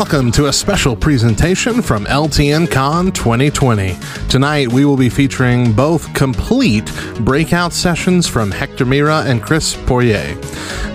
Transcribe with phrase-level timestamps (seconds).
[0.00, 3.98] welcome to a special presentation from LTN Con 2020.
[4.30, 6.90] Tonight we will be featuring both complete
[7.20, 10.34] breakout sessions from Hector Mira and Chris Poirier.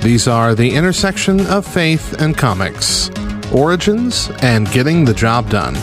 [0.02, 3.12] These are the intersection of faith and comics,
[3.54, 5.76] origins, and getting the job done.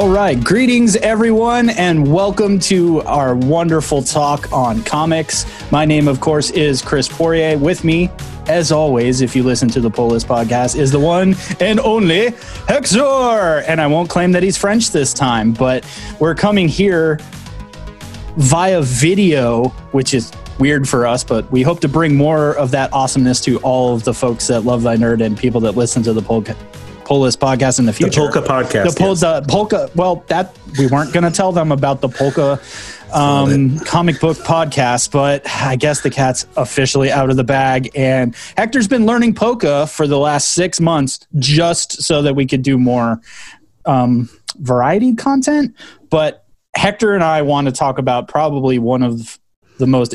[0.00, 5.44] All right, greetings everyone, and welcome to our wonderful talk on comics.
[5.70, 7.58] My name, of course, is Chris Poirier.
[7.58, 8.08] With me,
[8.46, 12.28] as always, if you listen to the Polis podcast, is the one and only
[12.66, 13.62] Hexor.
[13.68, 15.84] And I won't claim that he's French this time, but
[16.18, 17.18] we're coming here
[18.38, 22.90] via video, which is weird for us, but we hope to bring more of that
[22.94, 26.14] awesomeness to all of the folks that love thy nerd and people that listen to
[26.14, 26.22] the
[27.10, 28.20] Polka podcast in the future.
[28.20, 28.94] The Polka podcast.
[28.94, 29.20] The, pol- yes.
[29.20, 29.90] the Polka.
[29.96, 32.60] Well, that we weren't going to tell them about the Polka
[33.12, 37.90] um, comic book podcast, but I guess the cat's officially out of the bag.
[37.96, 42.62] And Hector's been learning Polka for the last six months just so that we could
[42.62, 43.20] do more
[43.86, 44.28] um,
[44.60, 45.74] variety content.
[46.10, 46.44] But
[46.76, 49.40] Hector and I want to talk about probably one of
[49.78, 50.14] the most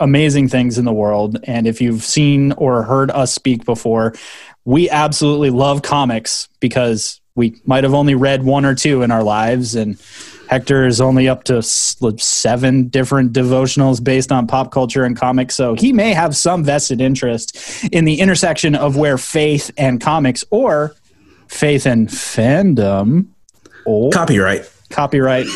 [0.00, 1.38] amazing things in the world.
[1.44, 4.14] And if you've seen or heard us speak before,
[4.64, 9.22] we absolutely love comics because we might have only read one or two in our
[9.22, 10.00] lives and
[10.48, 15.74] hector is only up to seven different devotionals based on pop culture and comics so
[15.74, 17.56] he may have some vested interest
[17.90, 20.94] in the intersection of where faith and comics or
[21.48, 23.26] faith and fandom
[23.86, 24.70] or copyright.
[24.90, 25.46] Copyright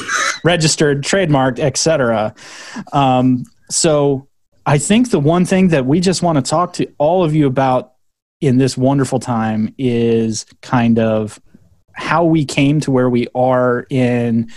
[0.44, 2.34] registered trademarked etc
[2.92, 4.26] um, so
[4.64, 7.46] i think the one thing that we just want to talk to all of you
[7.46, 7.95] about
[8.40, 11.40] in this wonderful time is kind of
[11.92, 14.50] how we came to where we are in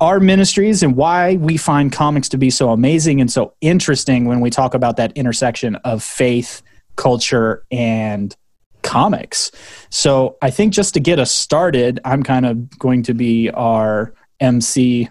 [0.00, 4.40] our ministries and why we find comics to be so amazing and so interesting when
[4.40, 6.62] we talk about that intersection of faith,
[6.96, 8.36] culture, and
[8.82, 9.50] comics.
[9.90, 14.14] So I think just to get us started, I'm kind of going to be our
[14.40, 15.08] MC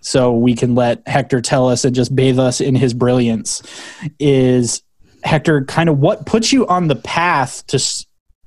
[0.00, 3.62] so we can let Hector tell us and just bathe us in his brilliance
[4.18, 4.82] is
[5.24, 7.80] Hector, kind of what puts you on the path to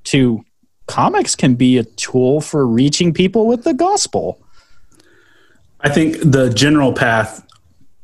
[0.05, 0.43] to
[0.87, 4.41] comics can be a tool for reaching people with the gospel.
[5.81, 7.45] I think the general path,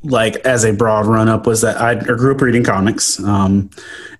[0.03, 3.19] like as a broad run up, was that I grew up reading comics.
[3.23, 3.69] Um,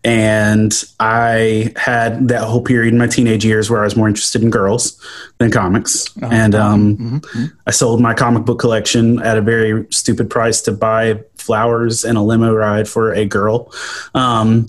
[0.06, 4.42] and I had that whole period in my teenage years where I was more interested
[4.44, 5.02] in girls
[5.38, 6.06] than comics.
[6.18, 6.30] Uh-huh.
[6.32, 7.46] And um, mm-hmm.
[7.68, 12.18] I sold my comic book collection at a very stupid price to buy flowers and
[12.18, 13.74] a limo ride for a girl.
[14.14, 14.66] Um,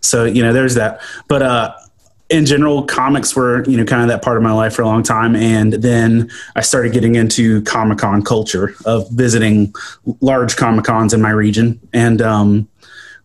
[0.00, 1.00] so, you know, there's that.
[1.26, 1.74] But uh,
[2.30, 4.86] in general, comics were, you know, kind of that part of my life for a
[4.86, 5.34] long time.
[5.34, 9.74] And then I started getting into Comic Con culture of visiting
[10.20, 11.80] large Comic Cons in my region.
[11.92, 12.68] And, um,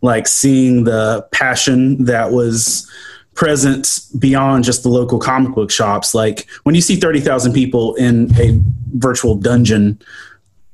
[0.01, 2.89] like seeing the passion that was
[3.33, 6.15] present beyond just the local comic book shops.
[6.15, 8.59] Like when you see 30,000 people in a
[8.93, 10.01] virtual dungeon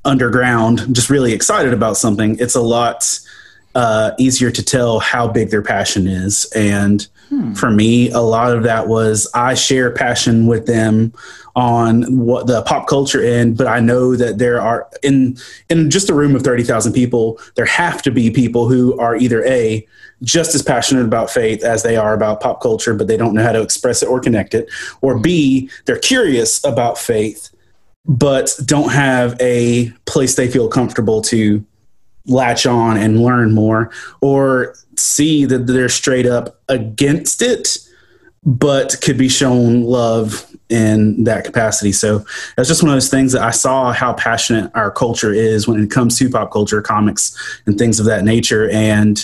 [0.05, 3.19] underground, just really excited about something, it's a lot
[3.75, 6.45] uh, easier to tell how big their passion is.
[6.55, 7.53] And hmm.
[7.53, 11.13] for me, a lot of that was I share passion with them
[11.55, 15.37] on what the pop culture end, but I know that there are in
[15.69, 19.15] in just a room of thirty thousand people, there have to be people who are
[19.15, 19.85] either a
[20.23, 23.43] just as passionate about faith as they are about pop culture, but they don't know
[23.43, 24.69] how to express it or connect it,
[25.01, 27.49] or b they're curious about faith,
[28.05, 31.65] but don't have a place they feel comfortable to
[32.25, 37.77] latch on and learn more, or see that they're straight up against it
[38.43, 41.91] but could be shown love in that capacity.
[41.91, 45.67] So that's just one of those things that I saw how passionate our culture is
[45.67, 49.23] when it comes to pop culture, comics, and things of that nature, and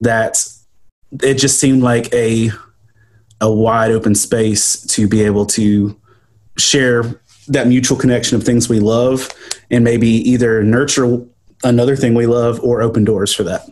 [0.00, 0.44] that
[1.22, 2.50] it just seemed like a
[3.40, 5.98] a wide open space to be able to
[6.58, 7.02] share
[7.48, 9.28] that mutual connection of things we love
[9.70, 11.26] and maybe either nurture
[11.64, 13.68] another thing we love or open doors for that.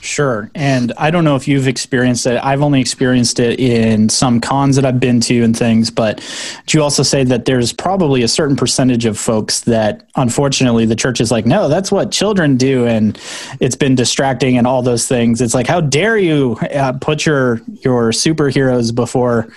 [0.00, 0.50] Sure.
[0.54, 2.38] And I don't know if you've experienced it.
[2.44, 6.18] I've only experienced it in some cons that I've been to and things, but
[6.66, 10.94] do you also say that there's probably a certain percentage of folks that unfortunately the
[10.94, 12.86] church is like, no, that's what children do.
[12.86, 13.18] And
[13.58, 15.40] it's been distracting and all those things.
[15.40, 19.48] It's like, how dare you uh, put your, your superheroes before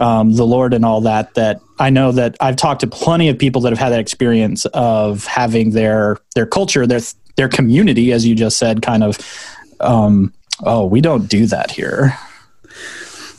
[0.00, 3.38] um, the Lord and all that, that I know that I've talked to plenty of
[3.38, 7.00] people that have had that experience of having their, their culture, their,
[7.36, 9.18] their community, as you just said, kind of
[9.80, 10.32] um,
[10.64, 12.18] oh, we don't do that here.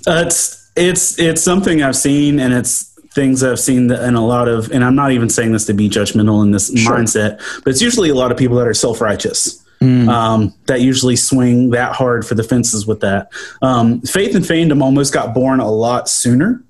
[0.06, 4.48] Uh, it's it's it's something I've seen, and it's things I've seen in a lot
[4.48, 4.72] of.
[4.72, 6.98] And I'm not even saying this to be judgmental in this sure.
[6.98, 9.63] mindset, but it's usually a lot of people that are self righteous.
[10.10, 13.31] Um, that usually swing that hard for the fences with that.
[13.62, 16.63] Um, Faith and Fandom almost got born a lot sooner.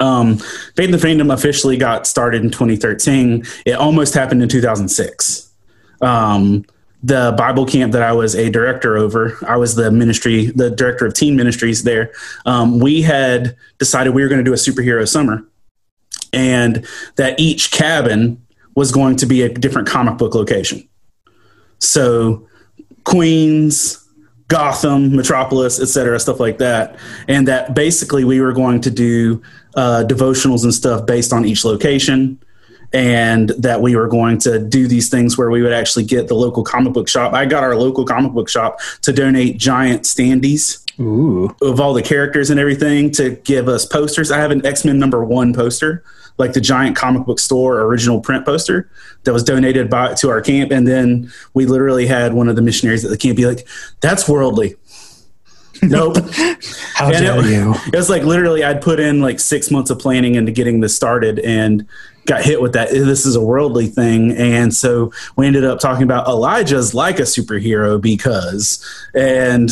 [0.00, 3.44] Um, Faith and Fandom officially got started in 2013.
[3.66, 5.50] It almost happened in 2006.
[6.00, 6.64] Um,
[7.02, 11.06] the Bible camp that I was a director over, I was the ministry, the director
[11.06, 12.12] of teen ministries there.
[12.44, 15.46] Um, we had decided we were going to do a superhero summer
[16.32, 16.86] and
[17.16, 18.44] that each cabin
[18.74, 20.86] was going to be a different comic book location.
[21.78, 22.46] So
[23.04, 24.06] Queens,
[24.50, 26.96] Gotham, Metropolis, et cetera, stuff like that.
[27.26, 29.40] And that basically we were going to do
[29.74, 32.38] uh, devotionals and stuff based on each location.
[32.92, 36.34] And that we were going to do these things where we would actually get the
[36.34, 37.32] local comic book shop.
[37.32, 41.54] I got our local comic book shop to donate giant standees Ooh.
[41.62, 44.32] of all the characters and everything to give us posters.
[44.32, 46.02] I have an X Men number one poster,
[46.40, 48.90] like the giant comic book store original print poster
[49.24, 50.72] that was donated by to our camp.
[50.72, 53.66] And then we literally had one of the missionaries at the camp be like,
[54.00, 54.74] "That's worldly."
[55.82, 56.16] nope.
[56.94, 57.74] How And dare it, you?
[57.86, 60.94] it was like literally I'd put in like six months of planning into getting this
[60.94, 61.86] started and
[62.26, 62.90] got hit with that.
[62.90, 64.32] Eh, this is a worldly thing.
[64.32, 68.84] And so we ended up talking about Elijah's like a superhero because,
[69.14, 69.70] and,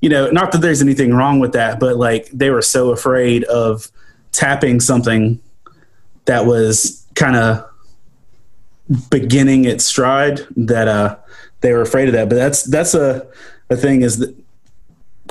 [0.00, 3.44] you know, not that there's anything wrong with that, but like they were so afraid
[3.44, 3.90] of
[4.32, 5.40] tapping something
[6.26, 7.64] that was kind of
[9.10, 11.16] beginning its stride that uh
[11.60, 12.28] they were afraid of that.
[12.28, 13.26] But that's that's a
[13.70, 14.36] a thing is that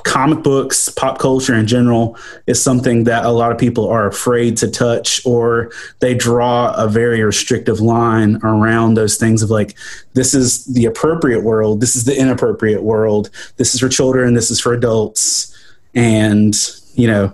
[0.04, 2.18] comic books pop culture in general
[2.48, 6.88] is something that a lot of people are afraid to touch or they draw a
[6.88, 9.78] very restrictive line around those things of like
[10.14, 14.52] this is the appropriate world this is the inappropriate world this is for children this
[14.52, 15.56] is for adults
[15.94, 16.56] and
[16.96, 17.34] you know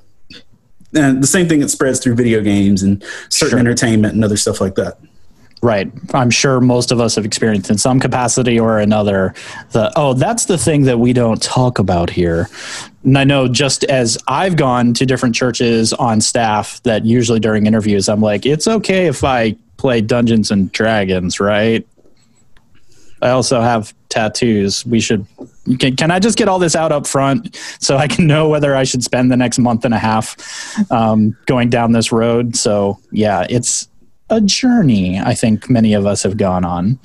[0.96, 3.60] and the same thing that spreads through video games and certain Sure.
[3.60, 4.98] entertainment and other stuff like that
[5.62, 5.92] Right.
[6.14, 9.34] I'm sure most of us have experienced in some capacity or another
[9.74, 12.48] the oh, that's the thing that we don't talk about here.
[13.04, 17.66] And I know just as I've gone to different churches on staff that usually during
[17.66, 21.86] interviews I'm like, it's okay if I play Dungeons and Dragons, right?
[23.22, 24.86] I also have tattoos.
[24.86, 25.26] We should
[25.78, 28.76] can, can I just get all this out up front so I can know whether
[28.76, 30.36] I should spend the next month and a half
[30.92, 32.56] um, going down this road?
[32.56, 33.88] So yeah, it's
[34.30, 35.20] a journey.
[35.20, 37.00] I think many of us have gone on.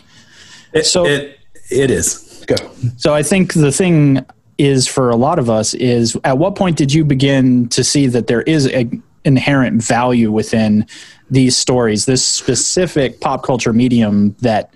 [0.72, 1.38] It, So- it
[1.70, 2.44] it is.
[2.46, 2.56] Go.
[2.98, 4.24] So I think the thing
[4.58, 8.06] is for a lot of us is at what point did you begin to see
[8.08, 8.88] that there is a
[9.24, 10.86] inherent value within
[11.30, 14.72] these stories, this specific pop culture medium that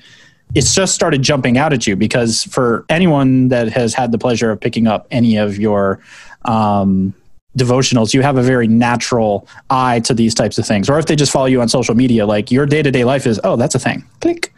[0.55, 4.51] it's just started jumping out at you because for anyone that has had the pleasure
[4.51, 6.01] of picking up any of your
[6.45, 7.15] um,
[7.59, 10.89] devotionals, you have a very natural eye to these types of things.
[10.89, 13.27] Or if they just follow you on social media, like your day to day life
[13.27, 14.05] is, oh, that's a thing.
[14.21, 14.53] Click.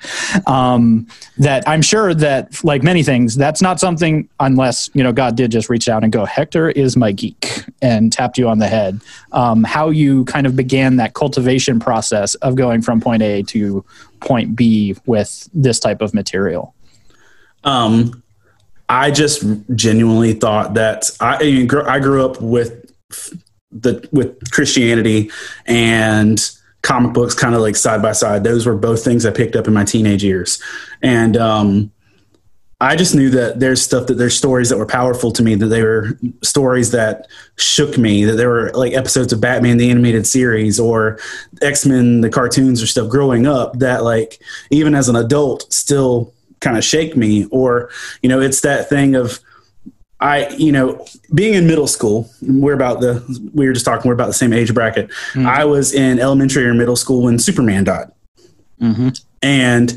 [0.46, 1.06] Um,
[1.38, 5.50] that I'm sure that, like many things, that's not something unless you know God did
[5.50, 9.00] just reach out and go, Hector is my geek, and tapped you on the head.
[9.32, 13.84] Um, how you kind of began that cultivation process of going from point A to
[14.20, 16.74] point B with this type of material.
[17.64, 18.22] Um,
[18.88, 19.44] I just
[19.76, 22.89] genuinely thought that I, I, I grew up with
[23.70, 25.30] the with Christianity
[25.66, 26.50] and
[26.82, 28.44] comic books kind of like side by side.
[28.44, 30.62] Those were both things I picked up in my teenage years,
[31.02, 31.92] and um,
[32.80, 35.54] I just knew that there's stuff that there's stories that were powerful to me.
[35.54, 38.24] That they were stories that shook me.
[38.24, 41.18] That there were like episodes of Batman the animated series or
[41.60, 44.40] X Men the cartoons or stuff growing up that like
[44.70, 47.44] even as an adult still kind of shake me.
[47.50, 47.90] Or
[48.22, 49.40] you know, it's that thing of
[50.20, 53.24] I, you know, being in middle school, we're about the,
[53.54, 55.08] we were just talking, we're about the same age bracket.
[55.08, 55.46] Mm-hmm.
[55.46, 58.10] I was in elementary or middle school when Superman died.
[58.80, 59.08] Mm-hmm.
[59.42, 59.94] And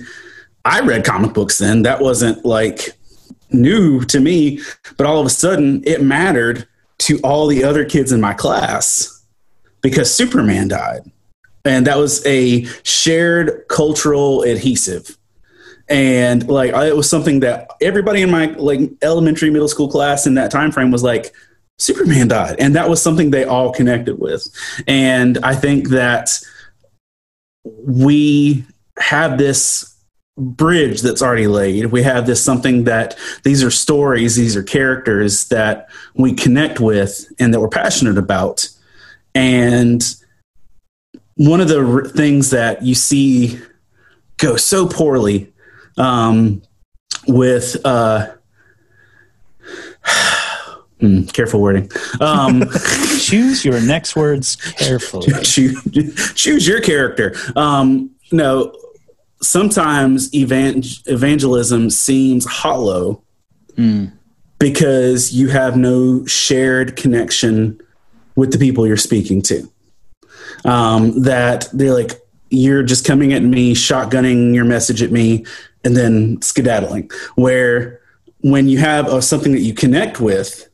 [0.64, 1.82] I read comic books then.
[1.82, 2.98] That wasn't like
[3.52, 4.60] new to me,
[4.98, 6.68] but all of a sudden it mattered
[7.00, 9.26] to all the other kids in my class
[9.82, 11.02] because Superman died.
[11.66, 15.18] And that was a shared cultural adhesive
[15.90, 20.26] and like I- it was something that everybody in my like elementary middle school class
[20.26, 21.34] in that time frame was like
[21.78, 22.56] superman died.
[22.60, 24.48] And that was something they all connected with.
[24.88, 26.30] And i think that
[27.66, 28.66] we
[29.00, 29.90] have this
[30.38, 31.88] bridge that's already laid.
[31.88, 37.32] We have this something that these are stories these are characters that we connect with
[37.40, 38.68] and that we're passionate about.
[39.36, 40.04] And
[41.36, 43.60] one of the things that you see
[44.38, 45.53] go so poorly
[45.98, 46.62] um,
[47.28, 48.34] with uh,
[51.00, 51.90] hmm, careful wording.
[52.20, 52.64] Um,
[53.20, 55.32] Choose your next words carefully.
[55.44, 57.36] choose, choose your character.
[57.56, 58.76] Um, no,
[59.42, 63.24] sometimes evang- evangelism seems hollow
[64.60, 67.80] because you have no shared connection
[68.36, 69.70] with the people you're speaking to.
[70.66, 72.12] Um, that they're like,
[72.50, 75.46] you're just coming at me, shotgunning your message at me,
[75.84, 77.12] and then skedaddling.
[77.36, 78.02] Where
[78.42, 80.70] when you have uh, something that you connect with,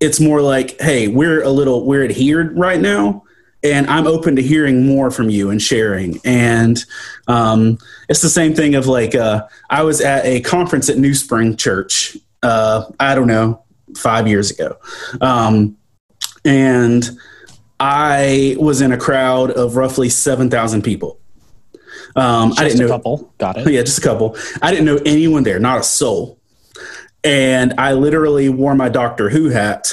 [0.00, 3.24] it's more like, hey, we're a little, we're adhered right now.
[3.62, 6.20] And I'm open to hearing more from you and sharing.
[6.24, 6.84] And
[7.26, 7.78] um,
[8.08, 11.56] it's the same thing of like, uh, I was at a conference at New Spring
[11.56, 13.64] Church, uh, I don't know,
[13.96, 14.76] five years ago.
[15.20, 15.76] Um,
[16.44, 17.10] and
[17.80, 21.18] I was in a crowd of roughly 7,000 people.
[22.16, 23.34] Um, Just I didn't know a couple.
[23.38, 23.70] Got it.
[23.70, 24.36] yeah, just a couple.
[24.62, 26.38] I didn't know anyone there, not a soul.
[27.22, 29.92] And I literally wore my Doctor Who hat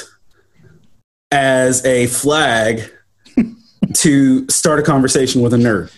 [1.30, 2.90] as a flag
[3.94, 5.92] to start a conversation with a nerd.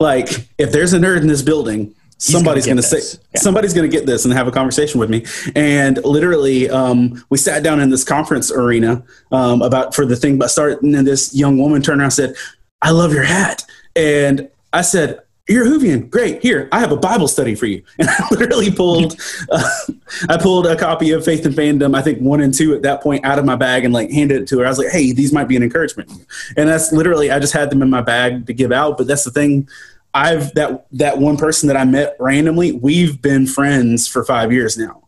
[0.00, 3.18] Like, if there's a nerd in this building, somebody's gonna get say.
[3.34, 3.40] Yeah.
[3.40, 5.24] somebody's going to get this and have a conversation with me.
[5.54, 10.38] And literally, um, we sat down in this conference arena um, about for the thing,
[10.38, 12.34] but started, and then this young woman turned around and said,
[12.82, 15.20] "I love your hat," and I said.
[15.46, 16.08] You're Whovian.
[16.08, 16.40] Great.
[16.40, 17.82] Here, I have a Bible study for you.
[17.98, 19.20] And I literally pulled,
[19.50, 19.70] uh,
[20.28, 23.02] I pulled a copy of Faith and Fandom, I think one and two at that
[23.02, 24.66] point, out of my bag and like handed it to her.
[24.66, 26.10] I was like, "Hey, these might be an encouragement."
[26.56, 28.96] And that's literally, I just had them in my bag to give out.
[28.96, 29.68] But that's the thing.
[30.14, 32.72] I've that that one person that I met randomly.
[32.72, 35.02] We've been friends for five years now,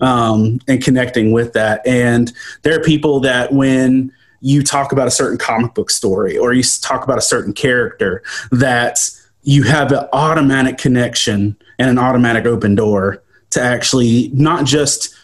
[0.00, 1.84] um, and connecting with that.
[1.84, 2.32] And
[2.62, 6.62] there are people that when you talk about a certain comic book story or you
[6.80, 9.10] talk about a certain character, that
[9.42, 15.14] you have an automatic connection and an automatic open door to actually not just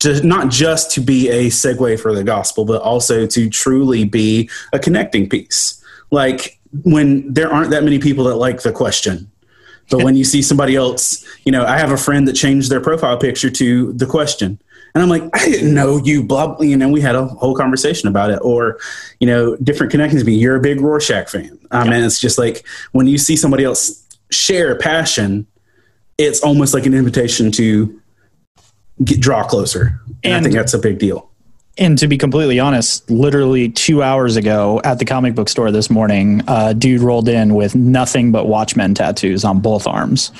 [0.00, 4.50] to not just to be a segue for the gospel, but also to truly be
[4.72, 5.82] a connecting piece.
[6.10, 9.30] Like when there aren't that many people that like the question,
[9.90, 12.80] but when you see somebody else, you know, I have a friend that changed their
[12.80, 14.60] profile picture to the question.
[14.98, 17.54] And I'm like, I didn't know you, blah, blah, you know, we had a whole
[17.54, 18.40] conversation about it.
[18.42, 18.80] Or,
[19.20, 20.24] you know, different connections.
[20.24, 21.56] Me, you're a big Rorschach fan.
[21.70, 25.46] I mean, it's just like when you see somebody else share passion,
[26.18, 28.02] it's almost like an invitation to
[29.04, 30.00] get, draw closer.
[30.24, 31.27] And, I think that's a big deal.
[31.78, 35.90] And to be completely honest, literally two hours ago at the comic book store this
[35.90, 40.32] morning, a dude rolled in with nothing but Watchmen tattoos on both arms.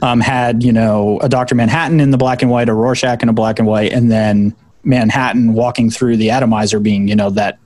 [0.00, 1.54] Um, had, you know, a Dr.
[1.54, 4.54] Manhattan in the black and white, a Rorschach in a black and white, and then
[4.84, 7.58] Manhattan walking through the atomizer being, you know, that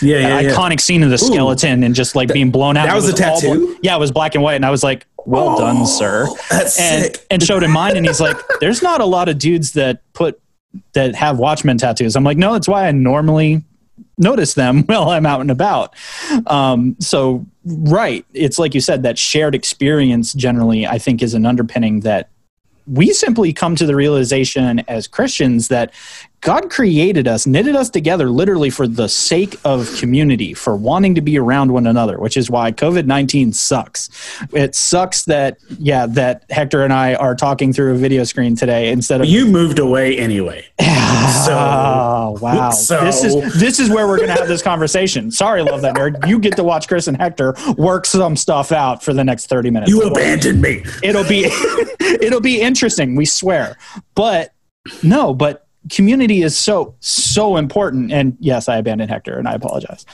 [0.00, 0.56] Yeah, that yeah, yeah.
[0.56, 2.86] iconic scene of the skeleton and just like being blown out.
[2.86, 3.76] that It was a tattoo?
[3.82, 6.80] yeah, it was black and white, and I was like, "Well Oh, done, sir." that's
[6.80, 7.26] and sick.
[7.30, 10.40] and showed him mine, and he's like, "There's not a lot of dudes that put
[10.92, 13.64] that have Watchmen tattoos." I'm like, "No, that's why I normally
[14.16, 15.94] notice them while I'm out and about."
[16.46, 21.46] Um, so, right, it's like you said that shared experience generally, I think, is an
[21.46, 22.30] underpinning that
[22.86, 25.92] we simply come to the realization as Christians that
[26.40, 31.20] God created us, knitted us together literally for the sake of community, for wanting to
[31.20, 34.08] be around one another, which is why COVID 19 sucks.
[34.52, 38.90] It sucks that, yeah, that Hector and I are talking through a video screen today
[38.90, 39.26] instead of.
[39.26, 40.64] You moved away anyway.
[41.44, 42.70] So, Oh wow!
[42.70, 45.30] So- This is this is where we're going to have this conversation.
[45.30, 46.26] Sorry, love that nerd.
[46.26, 49.70] You get to watch Chris and Hector work some stuff out for the next thirty
[49.70, 49.90] minutes.
[49.90, 50.82] you abandoned me.
[51.02, 51.44] it'll be
[52.00, 53.76] it'll be interesting we swear
[54.14, 54.54] but
[55.02, 58.12] no but community is so so important.
[58.12, 60.04] And yes i abandoned hector and i apologize.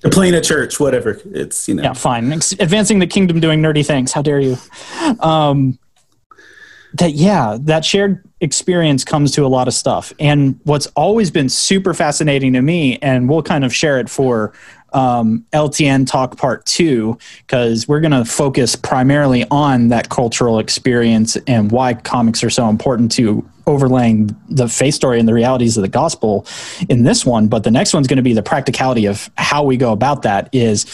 [0.00, 1.20] To play in a church, whatever.
[1.32, 1.82] It's, you know.
[1.82, 2.30] yeah fine.
[2.32, 4.12] Advancing the kingdom doing nerdy things.
[4.12, 4.56] How dare you?
[5.20, 5.78] Um
[6.94, 10.12] that yeah that shared experience comes to a lot of stuff.
[10.18, 14.52] And what's always been super fascinating to me and we'll kind of share it for
[14.92, 21.36] um, ltn talk part two because we're going to focus primarily on that cultural experience
[21.46, 25.82] and why comics are so important to overlaying the faith story and the realities of
[25.82, 26.46] the gospel
[26.88, 27.48] in this one.
[27.48, 30.48] But the next one's going to be the practicality of how we go about that
[30.52, 30.86] is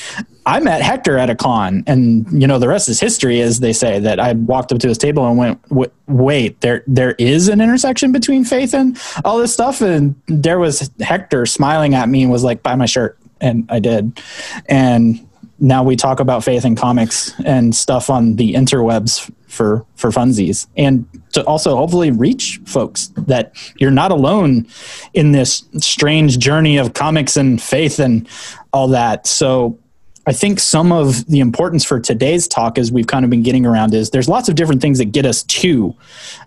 [0.47, 3.73] i met hector at a con and you know the rest is history as they
[3.73, 7.49] say that i walked up to his table and went "Wa- wait there there is
[7.49, 9.81] an intersection between faith and all this stuff?
[9.81, 13.79] And there was hector smiling at me and was like buy my shirt and i
[13.79, 14.21] did.
[14.69, 15.26] And
[15.59, 20.67] now we talk about faith in comics and stuff on the interwebs for for funsies.
[20.76, 24.67] And to also hopefully reach folks that you're not alone
[25.14, 28.29] in this strange journey of comics and faith and
[28.73, 29.26] all that.
[29.26, 29.79] So
[30.26, 33.67] I think some of the importance for today's talk, as we've kind of been getting
[33.67, 35.95] around, is there's lots of different things that get us to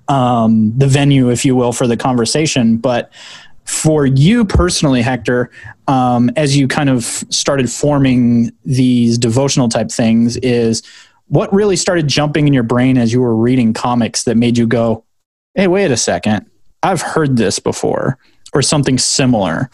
[0.08, 2.77] um, the venue, if you will, for the conversation.
[2.77, 3.12] But
[3.67, 5.51] for you personally, Hector,
[5.88, 10.81] um, as you kind of started forming these devotional type things, is
[11.27, 14.67] what really started jumping in your brain as you were reading comics that made you
[14.67, 15.03] go,
[15.53, 16.50] hey, wait a second,
[16.81, 18.17] I've heard this before
[18.53, 19.69] or something similar?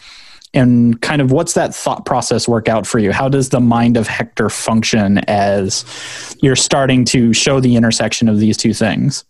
[0.52, 3.12] And kind of what's that thought process work out for you?
[3.12, 5.84] How does the mind of Hector function as
[6.42, 9.24] you're starting to show the intersection of these two things?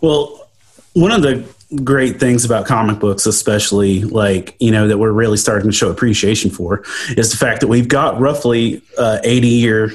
[0.00, 0.48] Well,
[0.94, 1.44] one of the
[1.82, 5.90] great things about comic books, especially like, you know, that we're really starting to show
[5.90, 6.84] appreciation for
[7.16, 9.92] is the fact that we've got roughly uh, 80 year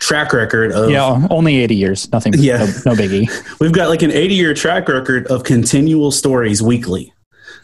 [0.00, 2.12] track record of yeah only 80 years.
[2.12, 2.58] Nothing yeah.
[2.58, 3.28] No, no biggie.
[3.60, 7.12] We've got like an 80 year track record of continual stories weekly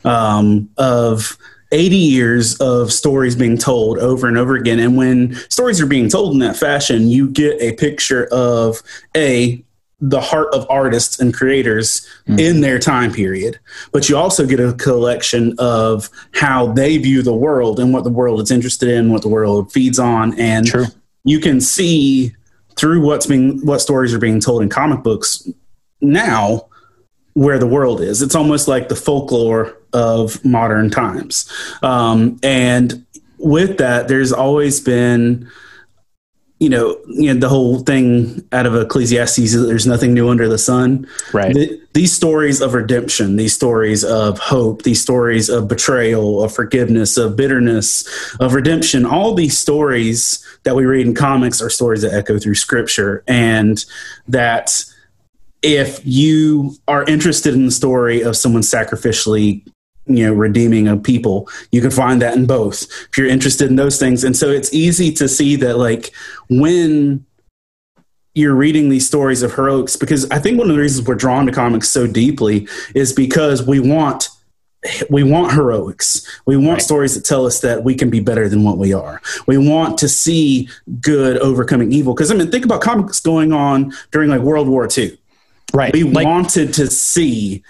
[0.05, 1.37] um, of
[1.73, 4.79] 80 years of stories being told over and over again.
[4.79, 8.83] And when stories are being told in that fashion you get a picture of
[9.17, 9.62] a
[10.08, 12.38] the heart of artists and creators mm-hmm.
[12.38, 13.58] in their time period
[13.92, 18.11] but you also get a collection of how they view the world and what the
[18.11, 20.87] world is interested in what the world feeds on and True
[21.25, 22.34] you can see
[22.76, 25.49] through what's being what stories are being told in comic books
[26.00, 26.66] now
[27.32, 28.23] where the world is.
[28.23, 31.50] It's almost like the folklore of modern times.
[31.82, 33.04] Um, and
[33.38, 35.50] with that, there's always been
[36.64, 40.56] you know, you know the whole thing out of Ecclesiastes there's nothing new under the
[40.56, 41.06] sun.
[41.35, 41.54] Right.
[41.54, 47.18] The, these stories of redemption, these stories of hope, these stories of betrayal, of forgiveness,
[47.18, 48.09] of bitterness,
[48.40, 52.54] of redemption, all these stories that we read in comics are stories that echo through
[52.54, 53.85] scripture and
[54.26, 54.83] that
[55.61, 59.66] if you are interested in the story of someone sacrificially
[60.06, 63.76] you know redeeming of people you can find that in both if you're interested in
[63.76, 66.12] those things and so it's easy to see that like
[66.50, 67.25] when
[68.34, 71.46] you're reading these stories of heroics because i think one of the reasons we're drawn
[71.46, 74.28] to comics so deeply is because we want
[75.08, 76.26] we want heroics.
[76.46, 76.82] We want right.
[76.82, 79.20] stories that tell us that we can be better than what we are.
[79.46, 80.68] We want to see
[81.00, 82.14] good overcoming evil.
[82.14, 85.18] Because I mean, think about comics going on during like World War II.
[85.72, 85.92] Right.
[85.92, 87.62] We like, wanted to see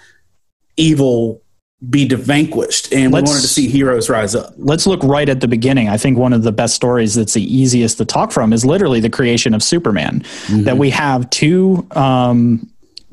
[0.77, 1.41] evil
[1.89, 4.53] be vanquished and we wanted to see heroes rise up.
[4.57, 5.89] let's look right at the beginning.
[5.89, 9.01] I think one of the best stories that's the easiest to talk from is literally
[9.01, 10.21] the creation of superman.
[10.21, 10.63] Mm-hmm.
[10.63, 12.71] that we have two um,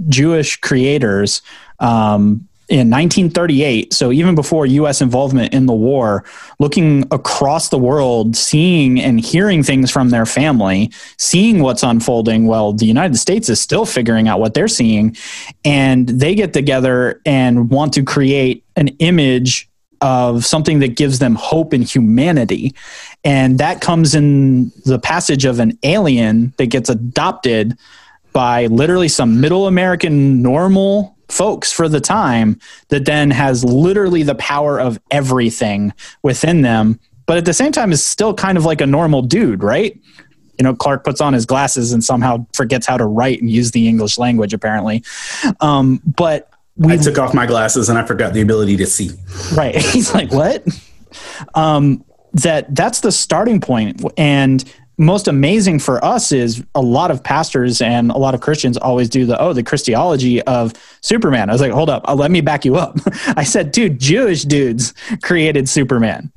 [0.09, 1.43] jewish creators
[1.81, 5.03] um, in 1938, so even before U.S.
[5.03, 6.25] involvement in the war,
[6.59, 12.47] looking across the world, seeing and hearing things from their family, seeing what's unfolding.
[12.47, 15.15] Well, the United States is still figuring out what they're seeing,
[15.67, 19.69] and they get together and want to create an image
[20.01, 22.75] of something that gives them hope and humanity.
[23.23, 27.77] And that comes in the passage of an alien that gets adopted
[28.33, 34.35] by literally some middle American normal folks for the time that then has literally the
[34.35, 35.93] power of everything
[36.23, 39.63] within them but at the same time is still kind of like a normal dude
[39.63, 39.99] right
[40.59, 43.71] you know clark puts on his glasses and somehow forgets how to write and use
[43.71, 45.03] the english language apparently
[45.61, 49.11] um, but we I took off my glasses and I forgot the ability to see.
[49.55, 49.77] Right.
[49.93, 50.67] He's like, what?
[51.55, 53.63] Um, that that's the starting.
[54.17, 54.65] And
[55.03, 59.09] most amazing for us is a lot of pastors and a lot of Christians always
[59.09, 61.51] do the oh the Christology of Superman.
[61.51, 62.99] I was like, hold up, uh, let me back you up.
[63.37, 66.33] I said, dude, Jewish dudes created Superman.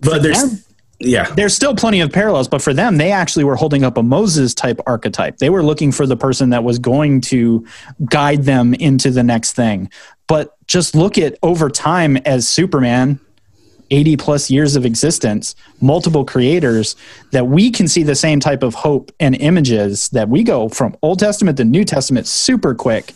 [0.00, 0.64] But for there's them,
[0.98, 2.48] yeah, there's still plenty of parallels.
[2.48, 5.38] But for them, they actually were holding up a Moses type archetype.
[5.38, 7.66] They were looking for the person that was going to
[8.08, 9.90] guide them into the next thing.
[10.28, 13.20] But just look at over time as Superman
[13.92, 16.96] 80 plus years of existence, multiple creators,
[17.30, 20.96] that we can see the same type of hope and images that we go from
[21.02, 23.12] Old Testament to New Testament super quick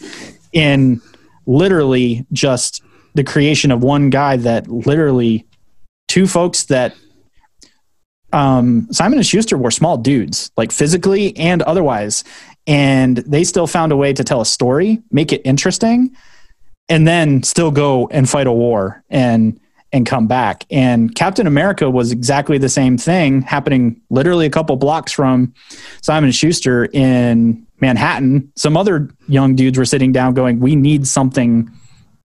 [0.53, 1.01] in
[1.47, 2.83] literally just
[3.15, 5.47] the creation of one guy that literally
[6.09, 6.95] two folks that
[8.33, 12.23] um, Simon and Schuster were small dudes, like physically and otherwise,
[12.67, 16.15] and they still found a way to tell a story, make it interesting,
[16.89, 19.59] and then still go and fight a war and
[19.97, 20.67] and come back.
[20.71, 25.55] And Captain America was exactly the same thing happening literally a couple blocks from
[26.03, 28.53] Simon Schuster in Manhattan.
[28.57, 31.71] Some other young dudes were sitting down going, "We need something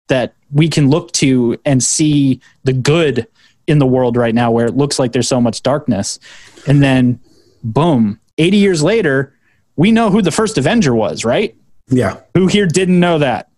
[0.08, 3.26] that we can look to and see the good
[3.68, 6.18] in the world right now where it looks like there's so much darkness."
[6.66, 7.20] And then
[7.62, 9.32] boom, 80 years later,
[9.76, 11.54] we know who the first Avenger was, right?
[11.88, 12.16] Yeah.
[12.34, 13.49] Who here didn't know that?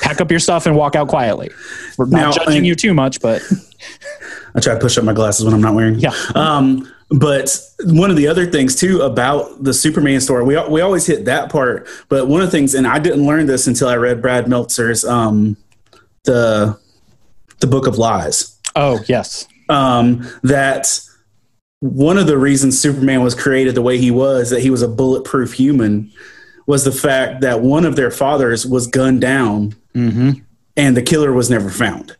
[0.00, 1.50] Pack up your stuff and walk out quietly.
[1.96, 3.42] We're not now, judging you too much, but
[4.54, 5.98] I try to push up my glasses when I'm not wearing.
[5.98, 6.12] Yeah.
[6.34, 11.06] Um, but one of the other things too about the Superman story, we we always
[11.06, 11.86] hit that part.
[12.08, 15.04] But one of the things, and I didn't learn this until I read Brad Meltzer's
[15.04, 15.56] um,
[16.24, 16.78] the
[17.60, 18.58] the Book of Lies.
[18.74, 19.46] Oh yes.
[19.68, 21.00] Um, that
[21.80, 24.88] one of the reasons Superman was created the way he was, that he was a
[24.88, 26.10] bulletproof human,
[26.66, 30.30] was the fact that one of their fathers was gunned down Mm-hmm.
[30.76, 32.16] and the killer was never found.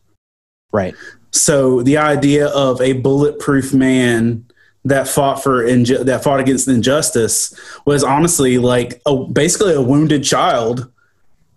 [0.72, 0.94] Right.
[1.30, 4.46] So the idea of a bulletproof man
[4.86, 10.24] that fought for inju- that fought against injustice was honestly like a, basically a wounded
[10.24, 10.90] child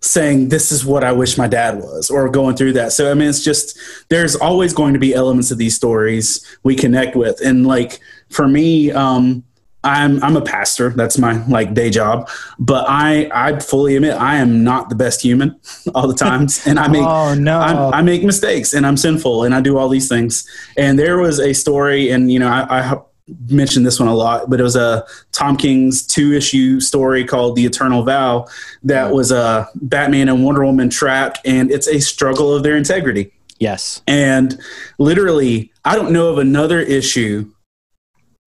[0.01, 2.91] saying this is what I wish my dad was or going through that.
[2.91, 3.77] So I mean it's just
[4.09, 8.47] there's always going to be elements of these stories we connect with and like for
[8.47, 9.43] me um
[9.83, 10.89] I'm I'm a pastor.
[10.89, 12.29] That's my like day job.
[12.57, 15.59] But I I fully admit I am not the best human
[15.95, 17.59] all the times, and I make Oh, no.
[17.59, 20.47] I'm, I make mistakes, and I'm sinful, and I do all these things.
[20.77, 23.01] And there was a story, and you know I, I
[23.49, 27.55] mentioned this one a lot, but it was a Tom King's two issue story called
[27.55, 28.47] The Eternal Vow
[28.83, 29.15] that mm-hmm.
[29.15, 33.31] was a Batman and Wonder Woman trapped, and it's a struggle of their integrity.
[33.59, 34.01] Yes.
[34.07, 34.59] And
[34.97, 37.51] literally, I don't know of another issue,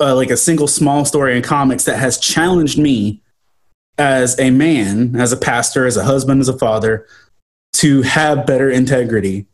[0.03, 3.23] uh, like a single small story in comics, that has challenged me
[3.99, 7.07] as a man, as a pastor, as a husband, as a father,
[7.75, 9.47] to have better integrity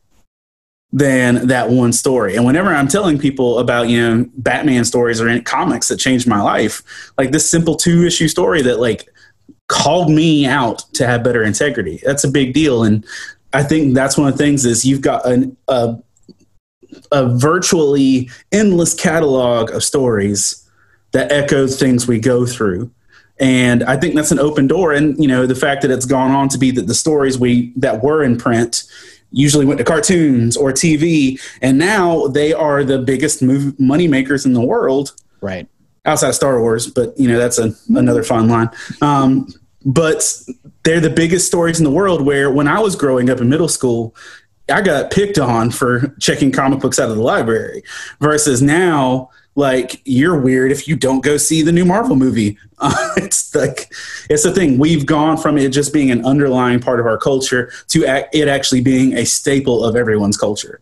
[0.90, 2.34] than that one story.
[2.34, 6.26] And whenever I'm telling people about, you know, Batman stories or in comics that changed
[6.26, 6.82] my life,
[7.18, 9.08] like this simple two issue story that like
[9.68, 12.84] called me out to have better integrity, that's a big deal.
[12.84, 13.04] And
[13.52, 15.98] I think that's one of the things is you've got an, a
[17.12, 20.64] a virtually endless catalog of stories
[21.12, 22.90] that echoes things we go through.
[23.40, 24.92] And I think that's an open door.
[24.92, 27.72] And you know, the fact that it's gone on to be that the stories we
[27.76, 28.82] that were in print
[29.30, 34.44] usually went to cartoons or TV, and now they are the biggest move, money makers
[34.46, 35.68] in the world Right.
[36.06, 38.70] outside of Star Wars, but you know that's a, another fun line.
[39.02, 39.46] Um,
[39.84, 40.34] but
[40.82, 42.24] they're the biggest stories in the world.
[42.26, 44.16] Where when I was growing up in middle school,
[44.70, 47.82] I got picked on for checking comic books out of the library.
[48.20, 52.56] Versus now, like you're weird if you don't go see the new Marvel movie.
[52.78, 53.92] Uh, it's like
[54.30, 54.78] it's the thing.
[54.78, 58.80] We've gone from it just being an underlying part of our culture to it actually
[58.80, 60.80] being a staple of everyone's culture.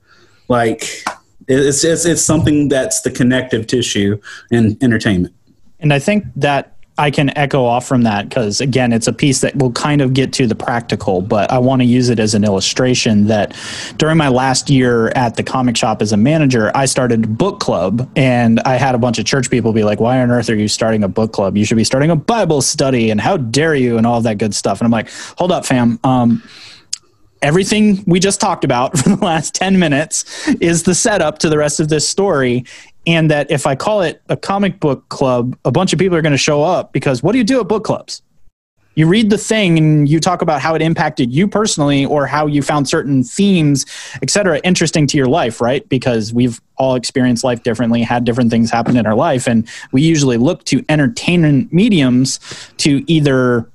[0.49, 1.05] Like
[1.49, 4.21] it's it's it's something that's the connective tissue
[4.51, 5.35] in entertainment.
[5.81, 9.43] And I think that I can echo off from that because, again, it's a piece
[9.43, 12.35] that will kind of get to the practical, but I want to use it as
[12.35, 13.55] an illustration that
[13.99, 18.09] during my last year at the comic shop as a manager, I started book club
[18.17, 20.69] and I had a bunch of church people be like, Why on earth are you
[20.69, 21.57] starting a book club?
[21.57, 24.55] You should be starting a Bible study and how dare you and all that good
[24.55, 24.81] stuff.
[24.81, 26.01] And I'm like, Hold up, fam.
[26.03, 26.43] Um,
[27.43, 31.59] everything we just talked about for the last 10 minutes is the setup to the
[31.59, 32.65] rest of this story
[33.07, 36.23] and that if i call it a comic book club a bunch of people are
[36.23, 38.23] going to show up because what do you do at book clubs?
[38.95, 42.47] You read the thing and you talk about how it impacted you personally or how
[42.47, 43.85] you found certain themes
[44.23, 45.87] et cetera interesting to your life right?
[45.89, 50.01] Because we've all experienced life differently had different things happen in our life and we
[50.01, 52.41] usually look to entertainment mediums
[52.79, 53.69] to either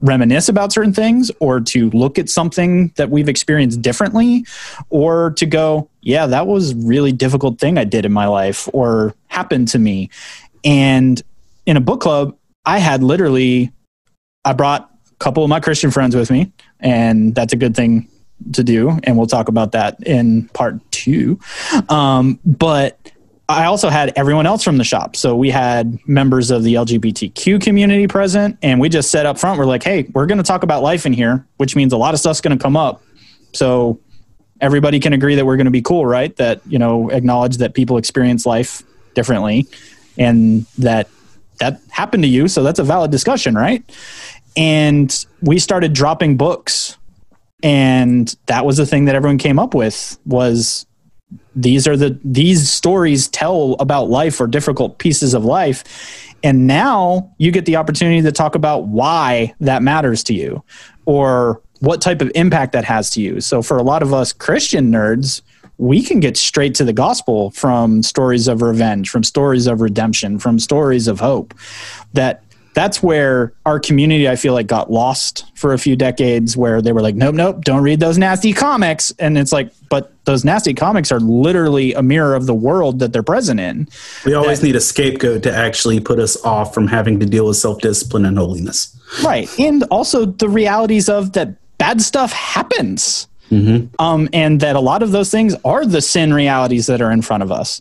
[0.00, 4.46] reminisce about certain things or to look at something that we've experienced differently
[4.90, 9.14] or to go yeah that was really difficult thing i did in my life or
[9.26, 10.10] happened to me.
[10.64, 11.22] And
[11.66, 13.72] in a book club i had literally
[14.44, 18.08] i brought a couple of my christian friends with me and that's a good thing
[18.52, 21.38] to do and we'll talk about that in part two.
[21.88, 23.10] Um, but
[23.50, 25.16] I also had everyone else from the shop.
[25.16, 29.58] So we had members of the LGBTQ community present, and we just said up front,
[29.58, 32.12] we're like, hey, we're going to talk about life in here, which means a lot
[32.12, 33.02] of stuff's going to come up.
[33.54, 34.00] So
[34.60, 36.36] everybody can agree that we're going to be cool, right?
[36.36, 38.82] That, you know, acknowledge that people experience life
[39.14, 39.66] differently
[40.18, 41.08] and that
[41.58, 42.48] that happened to you.
[42.48, 43.82] So that's a valid discussion, right?
[44.56, 46.96] And we started dropping books.
[47.62, 50.86] And that was the thing that everyone came up with was
[51.54, 55.84] these are the these stories tell about life or difficult pieces of life.
[56.42, 60.62] And now you get the opportunity to talk about why that matters to you
[61.04, 63.40] or what type of impact that has to you.
[63.40, 65.42] So for a lot of us christian nerds
[65.78, 70.38] we can get straight to the gospel from stories of revenge from stories of redemption
[70.38, 71.54] from stories of hope
[72.12, 72.42] that
[72.78, 76.92] that's where our community i feel like got lost for a few decades where they
[76.92, 79.12] were like nope nope don't read those nasty comics.
[79.18, 83.12] And it's like but those nasty comics are literally a mirror of the world that
[83.12, 83.88] they're present in.
[84.26, 87.56] We always need a scapegoat to actually put us off from having to deal with
[87.56, 88.94] self discipline and holiness.
[89.24, 89.48] right.
[89.58, 93.26] And also the realities of that bad stuff happens.
[93.98, 97.22] Um, and that a lot of those things are the sin realities that are in
[97.22, 97.80] front of us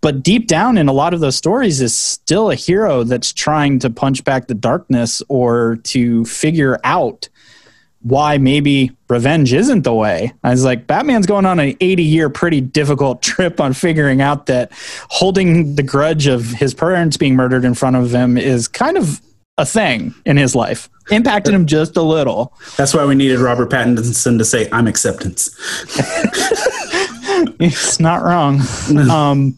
[0.00, 3.78] but deep down in a lot of those stories is still a hero that's trying
[3.80, 7.28] to punch back the darkness or to figure out
[8.02, 10.32] why maybe revenge isn't the way.
[10.44, 14.46] I was like, Batman's going on an 80 year, pretty difficult trip on figuring out
[14.46, 14.72] that
[15.08, 19.20] holding the grudge of his parents being murdered in front of him is kind of
[19.58, 20.88] a thing in his life.
[21.10, 22.52] Impacted him just a little.
[22.76, 25.50] That's why we needed Robert Pattinson to say, I'm acceptance.
[27.60, 28.60] it's not wrong.
[29.10, 29.56] Um,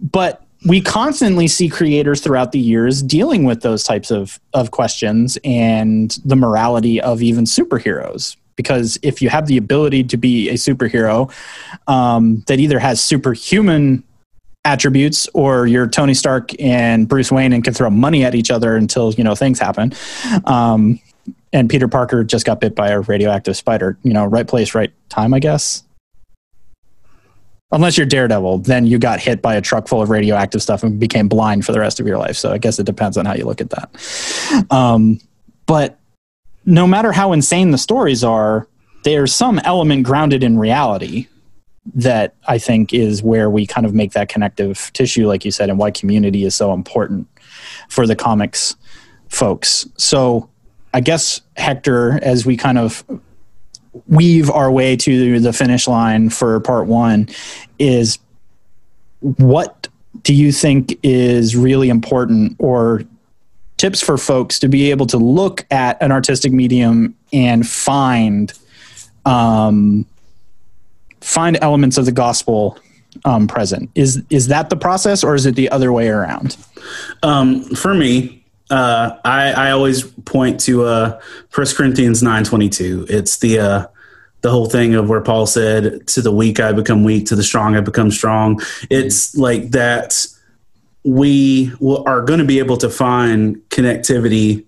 [0.00, 5.38] but we constantly see creators throughout the years dealing with those types of, of questions
[5.42, 8.36] and the morality of even superheroes.
[8.56, 11.32] Because if you have the ability to be a superhero
[11.88, 14.04] um, that either has superhuman
[14.66, 18.76] attributes or you're Tony Stark and Bruce Wayne and can throw money at each other
[18.76, 19.94] until, you know, things happen.
[20.44, 21.00] Um,
[21.52, 24.92] and Peter Parker just got bit by a radioactive spider, you know, right place, right
[25.08, 25.82] time, I guess
[27.72, 30.98] unless you're Daredevil, then you got hit by a truck full of radioactive stuff and
[30.98, 32.36] became blind for the rest of your life.
[32.36, 34.66] So I guess it depends on how you look at that.
[34.70, 35.20] Um,
[35.66, 35.98] but
[36.66, 38.66] no matter how insane the stories are,
[39.04, 41.28] there's some element grounded in reality
[41.94, 45.70] that I think is where we kind of make that connective tissue, like you said,
[45.70, 47.26] and why community is so important
[47.88, 48.76] for the comics
[49.28, 49.88] folks.
[49.96, 50.50] So
[50.92, 53.04] I guess Hector, as we kind of
[54.06, 57.28] weave our way to the finish line for part one
[57.78, 58.18] is
[59.20, 59.88] what
[60.22, 63.02] do you think is really important or
[63.76, 68.52] tips for folks to be able to look at an artistic medium and find
[69.24, 70.06] um,
[71.20, 72.78] find elements of the gospel
[73.24, 73.90] um, present?
[73.94, 76.56] Is is that the process or is it the other way around?
[77.22, 78.39] Um, for me
[78.70, 81.20] uh, I, I always point to uh,
[81.54, 83.06] 1 Corinthians nine twenty two.
[83.08, 83.86] It's the uh,
[84.42, 87.42] the whole thing of where Paul said, "To the weak I become weak, to the
[87.42, 90.26] strong I become strong." It's like that.
[91.02, 94.66] We are going to be able to find connectivity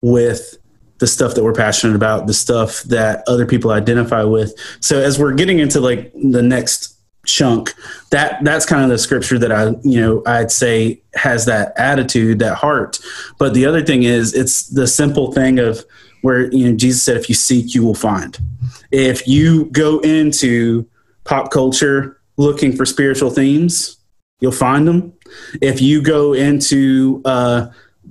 [0.00, 0.56] with
[0.98, 4.54] the stuff that we're passionate about, the stuff that other people identify with.
[4.78, 7.72] So as we're getting into like the next chunk
[8.10, 12.38] that that's kind of the scripture that i you know i'd say has that attitude
[12.38, 12.98] that heart.
[13.38, 15.84] But the other thing is it's the simple thing of
[16.22, 18.38] where you know jesus said if you seek you will find.
[18.90, 20.88] If you go into
[21.24, 23.96] pop culture looking for spiritual themes
[24.40, 25.12] you'll find them.
[25.60, 27.68] If you go into uh,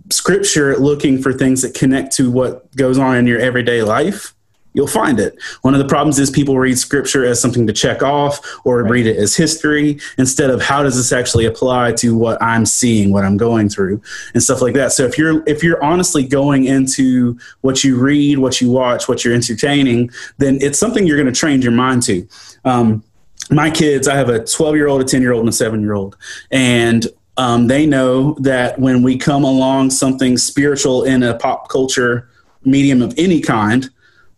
[0.10, 4.34] scripture looking for things that connect to what goes on in your everyday life
[4.74, 5.38] you'll find it.
[5.62, 8.92] One of the problems is people read scripture as something to check off or right.
[8.92, 13.12] read it as history instead of how does this actually apply to what I'm seeing,
[13.12, 14.02] what I'm going through
[14.34, 14.92] and stuff like that.
[14.92, 19.26] So if you're if you're honestly going into what you read, what you watch, what
[19.26, 22.28] you're entertaining, then it's something you're going to train your mind to.
[22.66, 23.04] Um,
[23.50, 25.82] my kids, I have a 12 year old, a 10 year old, and a seven
[25.82, 26.16] year old.
[26.52, 27.08] And
[27.38, 32.30] um, they know that when we come along something spiritual in a pop culture
[32.64, 33.90] medium of any kind,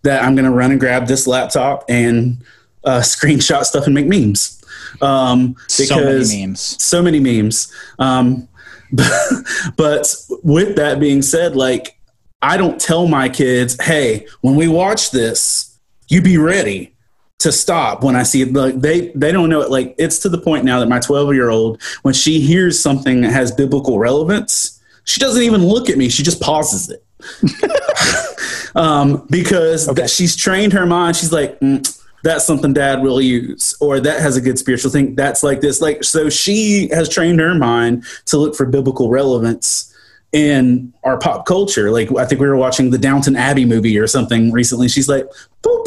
[0.04, 2.38] that I'm going to run and grab this laptop and
[2.84, 4.62] uh, screenshot stuff and make memes.
[5.02, 6.84] Um, because so many memes.
[6.84, 7.74] So many memes.
[8.00, 8.48] Um,
[9.76, 10.14] but
[10.44, 11.98] with that being said, like
[12.42, 15.78] I don't tell my kids, "Hey, when we watch this,
[16.10, 16.94] you be ready
[17.40, 19.72] to stop." When I see it, like they they don't know it.
[19.72, 23.22] Like it's to the point now that my 12 year old, when she hears something
[23.22, 26.10] that has biblical relevance, she doesn't even look at me.
[26.10, 27.04] She just pauses it.
[28.76, 30.08] um, because okay.
[30.08, 31.16] she's trained her mind.
[31.16, 35.16] She's like, mm, that's something dad will use, or that has a good spiritual thing.
[35.16, 35.82] That's like this.
[35.82, 39.94] Like, so she has trained her mind to look for biblical relevance
[40.32, 41.92] in our pop culture.
[41.92, 44.88] Like, I think we were watching the Downton Abbey movie or something recently.
[44.88, 45.28] She's like,
[45.62, 45.86] boop,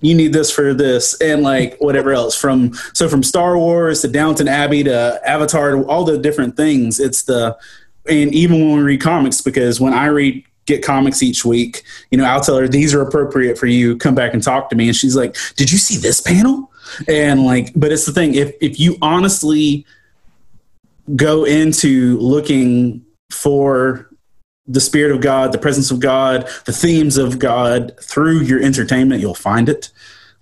[0.00, 4.08] you need this for this and like whatever else from so from star wars to
[4.08, 7.56] downton abbey to avatar to all the different things it's the
[8.08, 11.82] and even when we read comics because when i read get comics each week.
[12.10, 13.96] You know, I'll tell her these are appropriate for you.
[13.96, 14.88] Come back and talk to me.
[14.88, 16.70] And she's like, "Did you see this panel?"
[17.08, 19.86] And like, but it's the thing if if you honestly
[21.16, 24.08] go into looking for
[24.66, 29.20] the spirit of God, the presence of God, the themes of God through your entertainment,
[29.20, 29.90] you'll find it.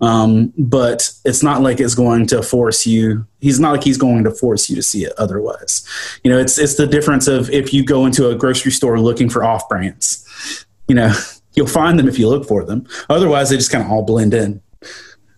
[0.01, 3.27] Um, but it's not like it's going to force you.
[3.41, 5.87] He's not like he's going to force you to see it otherwise.
[6.25, 9.29] You know, it's it's the difference of if you go into a grocery store looking
[9.29, 10.67] for off brands.
[10.89, 11.13] You know,
[11.55, 12.87] you'll find them if you look for them.
[13.09, 14.63] Otherwise, they just kind of all blend in.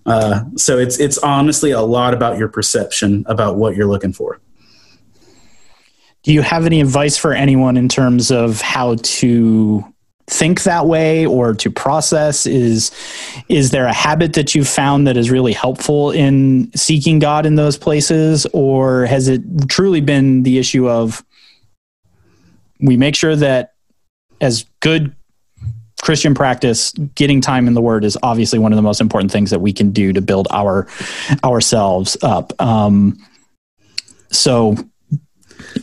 [0.07, 4.41] Uh, so it's it's honestly a lot about your perception about what you're looking for.
[6.23, 9.92] Do you have any advice for anyone in terms of how to
[10.29, 12.91] think that way or to process is
[13.49, 17.57] is there a habit that you've found that is really helpful in seeking god in
[17.57, 21.25] those places or has it truly been the issue of
[22.81, 23.75] we make sure that
[24.41, 25.15] as good
[26.03, 29.51] Christian practice, getting time in the Word is obviously one of the most important things
[29.51, 30.89] that we can do to build our
[31.45, 32.53] ourselves up.
[32.61, 33.17] Um,
[34.31, 34.77] so,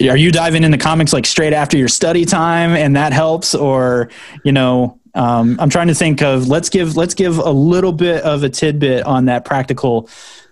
[0.02, 4.10] are you diving into comics like straight after your study time, and that helps, or
[4.44, 4.98] you know?
[5.16, 8.50] Um, I'm trying to think of let's give let's give a little bit of a
[8.50, 10.08] tidbit on that practical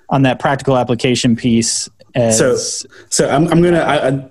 [0.09, 3.79] on that practical application piece as, so, so I'm, I'm gonna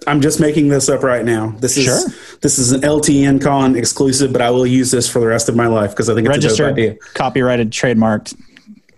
[0.06, 1.50] I, am just making this up right now.
[1.58, 2.38] This is sure.
[2.40, 5.54] this is an LTN con exclusive, but I will use this for the rest of
[5.54, 6.96] my life because I think it's Registered, a dope idea.
[7.14, 8.34] Copyrighted, trademarked.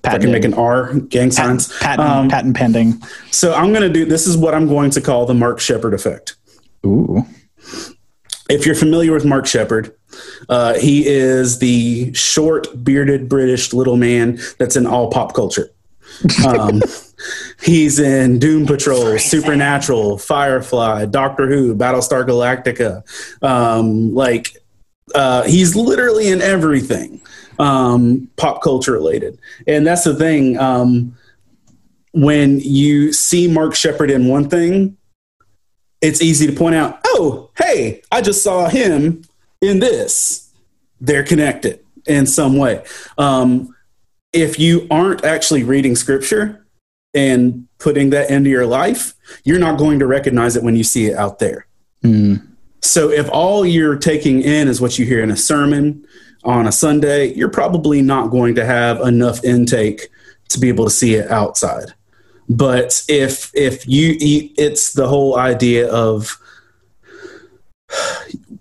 [0.05, 1.77] I can make an R gang signs.
[1.79, 3.03] Patent, um, patent pending.
[3.31, 6.37] So I'm gonna do this is what I'm going to call the Mark Sheppard effect.
[6.87, 7.25] Ooh.
[8.49, 9.95] If you're familiar with Mark Sheppard,
[10.49, 15.69] uh, he is the short, bearded British little man that's in all pop culture.
[16.47, 16.81] Um,
[17.63, 23.03] He's in Doom Patrol, Supernatural, Firefly, Doctor Who, Battlestar Galactica.
[23.43, 24.57] Um, like,
[25.15, 27.21] uh, he's literally in everything
[27.59, 29.39] um, pop culture related.
[29.67, 30.59] And that's the thing.
[30.59, 31.17] Um,
[32.13, 34.97] when you see Mark Sheppard in one thing,
[36.01, 39.23] it's easy to point out, oh, hey, I just saw him
[39.61, 40.53] in this.
[41.01, 42.85] They're connected in some way.
[43.19, 43.75] Um,
[44.33, 46.65] if you aren't actually reading scripture,
[47.15, 51.07] and putting that into your life, you're not going to recognize it when you see
[51.07, 51.67] it out there.
[52.05, 52.47] Mm.
[52.83, 56.07] So if all you're taking in is what you hear in a sermon
[56.45, 60.09] on a Sunday, you're probably not going to have enough intake
[60.49, 61.95] to be able to see it outside.
[62.49, 66.39] But if if you it's the whole idea of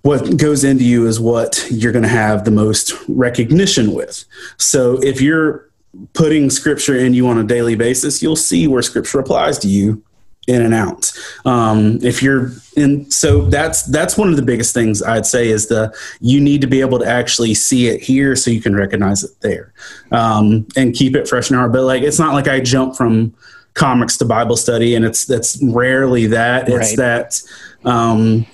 [0.02, 4.24] what goes into you is what you're going to have the most recognition with.
[4.58, 5.70] So if you're
[6.14, 10.04] putting scripture in you on a daily basis, you'll see where scripture applies to you
[10.48, 11.12] in and out.
[11.46, 15.68] Um, if you're in, so that's that's one of the biggest things I'd say is
[15.68, 19.24] the you need to be able to actually see it here so you can recognize
[19.24, 19.74] it there,
[20.12, 21.70] um, and keep it fresh in our.
[21.70, 23.36] But like, it's not like I jump from
[23.74, 26.68] comics to Bible study, and it's that's rarely that.
[26.70, 26.98] It's right.
[26.98, 27.42] that.
[27.86, 28.46] Um,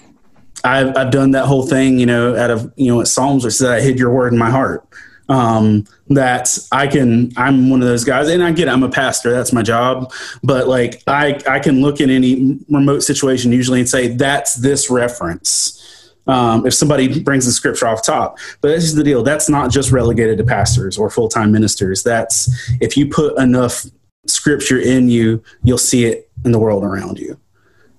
[0.66, 3.56] I've, I've done that whole thing, you know, out of, you know, at Psalms, which
[3.56, 4.88] said, I hid your word in my heart
[5.30, 8.90] um, that I can, I'm one of those guys and I get, it, I'm a
[8.90, 10.12] pastor, that's my job.
[10.44, 14.90] But like, I, I can look in any remote situation usually and say, that's this
[14.90, 15.80] reference.
[16.26, 19.24] Um, if somebody brings the scripture off top, but this is the deal.
[19.24, 22.02] That's not just relegated to pastors or full-time ministers.
[22.02, 23.86] That's if you put enough
[24.28, 27.38] scripture in you, you'll see it in the world around you.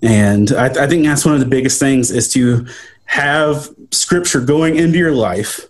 [0.02, 2.66] And I, I think that's one of the biggest things is to
[3.06, 5.68] have scripture going into your life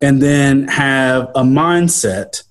[0.00, 2.42] and then have a mindset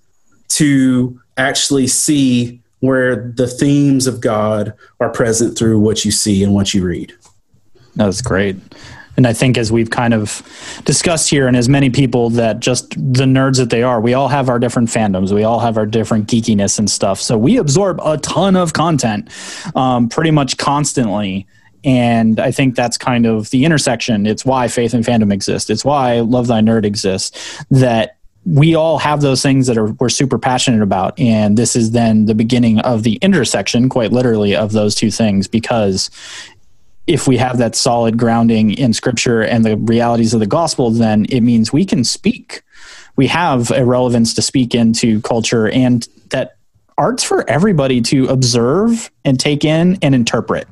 [0.49, 6.53] to actually see where the themes of God are present through what you see and
[6.53, 7.13] what you read.
[7.95, 8.57] That's great.
[9.17, 10.41] And I think as we've kind of
[10.83, 14.27] discussed here, and as many people that just the nerds that they are, we all
[14.27, 15.31] have our different fandoms.
[15.31, 17.21] We all have our different geekiness and stuff.
[17.21, 19.29] So we absorb a ton of content
[19.75, 21.47] um, pretty much constantly.
[21.85, 24.25] And I think that's kind of the intersection.
[24.25, 25.69] It's why faith and fandom exist.
[25.69, 27.63] It's why Love Thy Nerd exists.
[27.69, 31.91] That we all have those things that are we're super passionate about and this is
[31.91, 36.11] then the beginning of the intersection quite literally of those two things because
[37.07, 41.25] if we have that solid grounding in scripture and the realities of the gospel then
[41.29, 42.61] it means we can speak
[43.15, 46.57] we have a relevance to speak into culture and that
[46.97, 50.67] art's for everybody to observe and take in and interpret.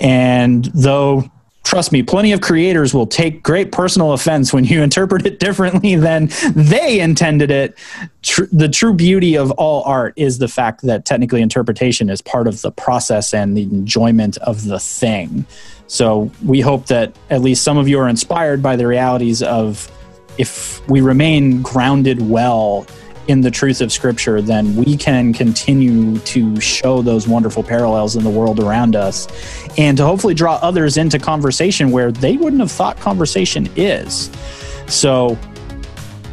[0.00, 1.30] And though
[1.68, 5.96] trust me, plenty of creators will take great personal offense when you interpret it differently
[5.96, 7.76] than they intended it.
[8.22, 12.48] Tr- the true beauty of all art is the fact that technically interpretation is part
[12.48, 15.44] of the process and the enjoyment of the thing.
[15.88, 19.90] So we hope that at least some of you are inspired by the realities of
[20.38, 22.86] if we remain grounded well
[23.28, 28.24] in the truth of Scripture, then we can continue to show those wonderful parallels in
[28.24, 29.28] the world around us
[29.78, 34.30] and to hopefully draw others into conversation where they wouldn't have thought conversation is.
[34.86, 35.38] So,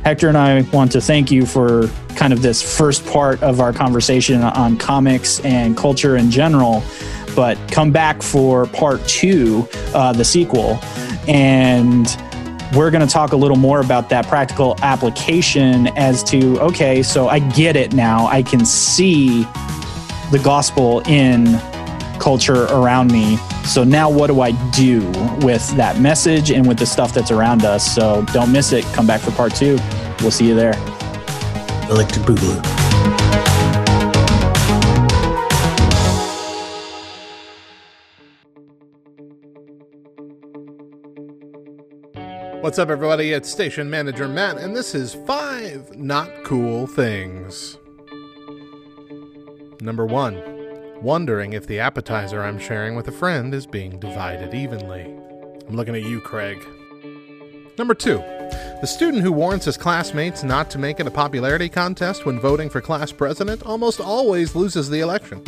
[0.06, 3.74] Hector and I want to thank you for kind of this first part of our
[3.74, 6.82] conversation on comics and culture in general.
[7.36, 10.80] But come back for part two, uh, the sequel.
[11.28, 12.08] And
[12.76, 17.30] we're going to talk a little more about that practical application as to okay, so
[17.30, 18.28] I get it now.
[18.28, 19.44] I can see
[20.32, 21.58] the gospel in
[22.20, 23.38] culture around me.
[23.64, 25.08] So now what do I do
[25.42, 27.96] with that message and with the stuff that's around us?
[27.96, 28.84] So don't miss it.
[28.94, 29.78] Come back for part two.
[30.22, 30.74] We'll see you there.
[31.90, 32.85] Electric Boogaloo.
[42.66, 43.32] What's up, everybody?
[43.32, 47.78] It's Station Manager Matt, and this is Five Not Cool Things.
[49.82, 50.42] Number one,
[51.00, 55.04] wondering if the appetizer I'm sharing with a friend is being divided evenly.
[55.68, 56.58] I'm looking at you, Craig.
[57.78, 62.26] Number two, the student who warns his classmates not to make it a popularity contest
[62.26, 65.44] when voting for class president almost always loses the election.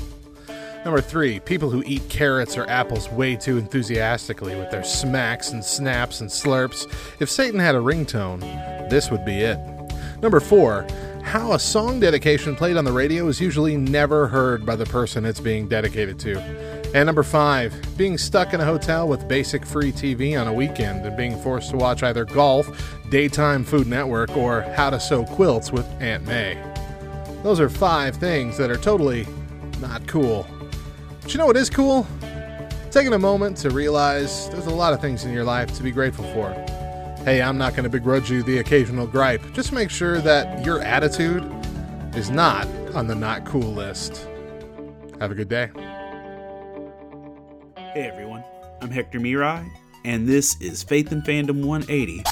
[0.87, 5.61] Number three, people who eat carrots or apples way too enthusiastically with their smacks and
[5.61, 6.89] snaps and slurps.
[7.19, 8.39] If Satan had a ringtone,
[8.89, 9.59] this would be it.
[10.21, 10.87] Number four,
[11.23, 15.25] how a song dedication played on the radio is usually never heard by the person
[15.25, 16.39] it's being dedicated to.
[16.95, 21.05] And number five, being stuck in a hotel with basic free TV on a weekend
[21.05, 25.69] and being forced to watch either golf, daytime Food Network, or how to sew quilts
[25.69, 26.57] with Aunt May.
[27.43, 29.27] Those are five things that are totally
[29.81, 30.47] not cool.
[31.27, 32.07] But you know what is cool?
[32.89, 35.91] Taking a moment to realize there's a lot of things in your life to be
[35.91, 36.53] grateful for.
[37.25, 39.41] Hey, I'm not going to begrudge you the occasional gripe.
[39.51, 41.43] Just make sure that your attitude
[42.15, 42.65] is not
[42.95, 44.25] on the not cool list.
[45.19, 45.69] Have a good day.
[47.75, 48.45] Hey everyone,
[48.81, 49.69] I'm Hector Miray,
[50.05, 52.23] and this is Faith and Fandom 180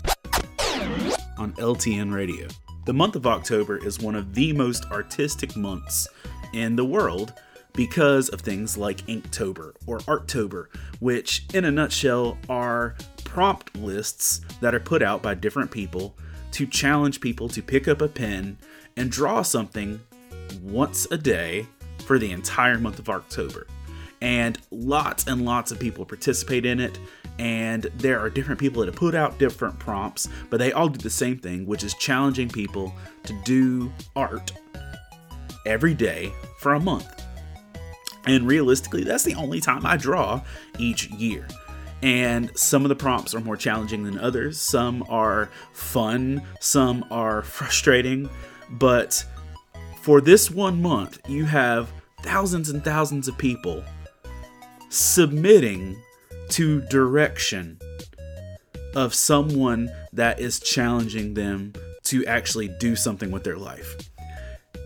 [1.37, 2.47] on LTN Radio.
[2.85, 6.07] The month of October is one of the most artistic months
[6.53, 7.33] in the world
[7.75, 10.67] because of things like Inktober or Arttober,
[10.99, 16.15] which, in a nutshell, are prompt lists that are put out by different people
[16.51, 18.57] to challenge people to pick up a pen
[18.95, 19.99] and draw something
[20.61, 21.67] once a day
[22.05, 23.67] for the entire month of October.
[24.21, 26.97] And lots and lots of people participate in it
[27.37, 31.09] and there are different people that put out different prompts but they all do the
[31.09, 34.53] same thing which is challenging people to do art
[35.65, 37.24] every day for a month
[38.27, 40.41] and realistically that's the only time i draw
[40.77, 41.47] each year.
[42.01, 44.59] And some of the prompts are more challenging than others.
[44.59, 48.29] Some are fun some are frustrating.
[48.69, 49.25] But
[50.01, 53.83] for this one month you have thousands and thousands of people
[54.89, 56.01] submitting
[56.49, 57.79] to direction
[58.95, 61.73] of someone that is challenging them
[62.03, 64.04] to actually do something with their life.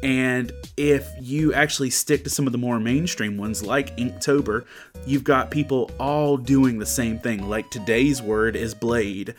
[0.02, 4.66] And if you actually stick to some of the more mainstream ones like Inktober,
[5.06, 7.50] you've got people all doing the same thing.
[7.50, 9.36] Like today's word is blade.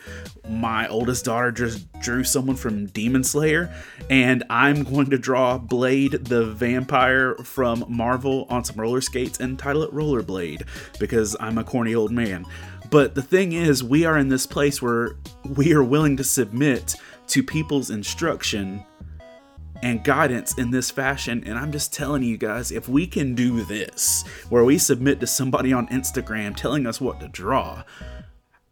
[0.47, 3.73] My oldest daughter just drew someone from Demon Slayer,
[4.09, 9.57] and I'm going to draw Blade the vampire from Marvel on some roller skates and
[9.57, 10.63] title it Rollerblade
[10.99, 12.45] because I'm a corny old man.
[12.91, 16.95] But the thing is, we are in this place where we are willing to submit
[17.27, 18.85] to people's instruction
[19.81, 21.43] and guidance in this fashion.
[21.45, 25.27] And I'm just telling you guys, if we can do this, where we submit to
[25.27, 27.83] somebody on Instagram telling us what to draw,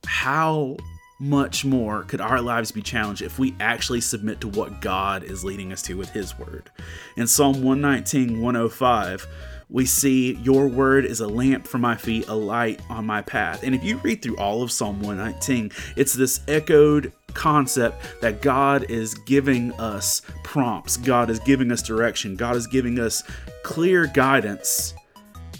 [0.06, 0.78] how
[1.20, 5.44] much more could our lives be challenged if we actually submit to what God is
[5.44, 6.70] leading us to with His Word?
[7.18, 9.28] In Psalm 119, 105,
[9.70, 13.62] we see your word is a lamp for my feet, a light on my path.
[13.62, 18.90] And if you read through all of Psalm 119, it's this echoed concept that God
[18.90, 23.24] is giving us prompts, God is giving us direction, God is giving us
[23.64, 24.94] clear guidance.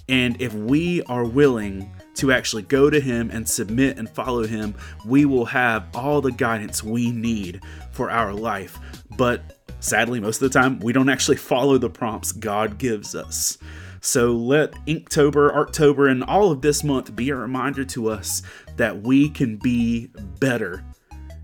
[0.08, 4.76] And if we are willing to actually go to Him and submit and follow Him,
[5.06, 7.62] we will have all the guidance we need
[7.92, 8.78] for our life.
[9.18, 13.58] But sadly, most of the time, we don't actually follow the prompts God gives us.
[14.02, 18.42] So let Inktober, Arttober, and all of this month be a reminder to us
[18.78, 20.10] that we can be
[20.40, 20.84] better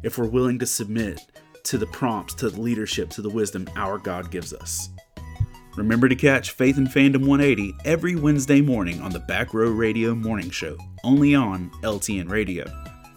[0.05, 1.19] if we're willing to submit
[1.63, 4.89] to the prompts, to the leadership, to the wisdom our God gives us.
[5.75, 10.13] Remember to catch Faith and Fandom 180 every Wednesday morning on the Back Row Radio
[10.13, 12.65] Morning Show, only on LTN Radio.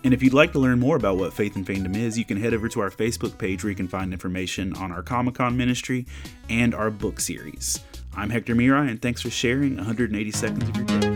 [0.02, 2.40] And if you'd like to learn more about what Faith and Fandom is, you can
[2.40, 5.56] head over to our Facebook page where you can find information on our Comic Con
[5.58, 6.06] ministry
[6.48, 7.80] and our book series.
[8.16, 11.07] I'm Hector Miray, and thanks for sharing 180 seconds of your day.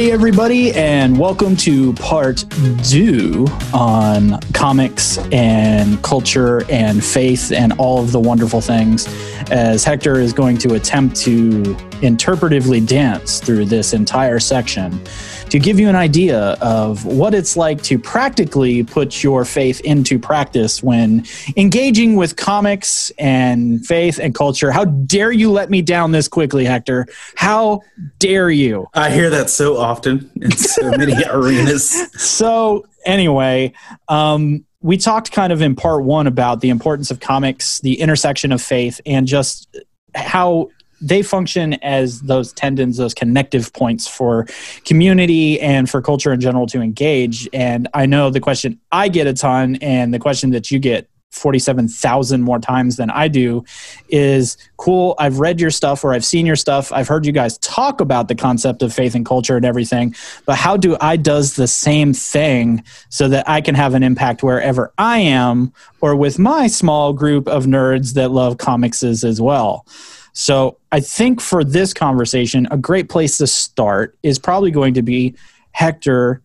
[0.00, 2.46] Hey, everybody, and welcome to part
[2.82, 9.06] two on comics and culture and faith and all of the wonderful things.
[9.50, 11.62] As Hector is going to attempt to
[12.00, 15.02] interpretively dance through this entire section
[15.50, 20.18] to give you an idea of what it's like to practically put your faith into
[20.18, 21.24] practice when
[21.56, 24.70] engaging with comics and faith and culture.
[24.70, 27.06] How dare you let me down this quickly, Hector?
[27.34, 27.82] How
[28.18, 28.86] dare you?
[28.94, 31.90] I hear that so often in so many arenas.
[32.12, 33.72] So, anyway,
[34.08, 38.52] um, we talked kind of in part one about the importance of comics, the intersection
[38.52, 39.68] of faith, and just
[40.14, 40.70] how
[41.00, 44.46] they function as those tendons, those connective points for
[44.84, 47.48] community and for culture in general to engage.
[47.52, 51.08] And I know the question I get a ton, and the question that you get
[51.30, 53.64] 47,000 more times than I do
[54.08, 55.14] is cool.
[55.18, 56.92] I've read your stuff or I've seen your stuff.
[56.92, 60.56] I've heard you guys talk about the concept of faith and culture and everything, but
[60.56, 64.92] how do I does the same thing so that I can have an impact wherever
[64.98, 69.86] I am or with my small group of nerds that love comics as well?
[70.32, 75.02] So I think for this conversation, a great place to start is probably going to
[75.02, 75.34] be
[75.72, 76.42] Hector.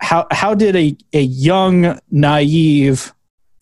[0.00, 3.14] How, how did a, a young, naive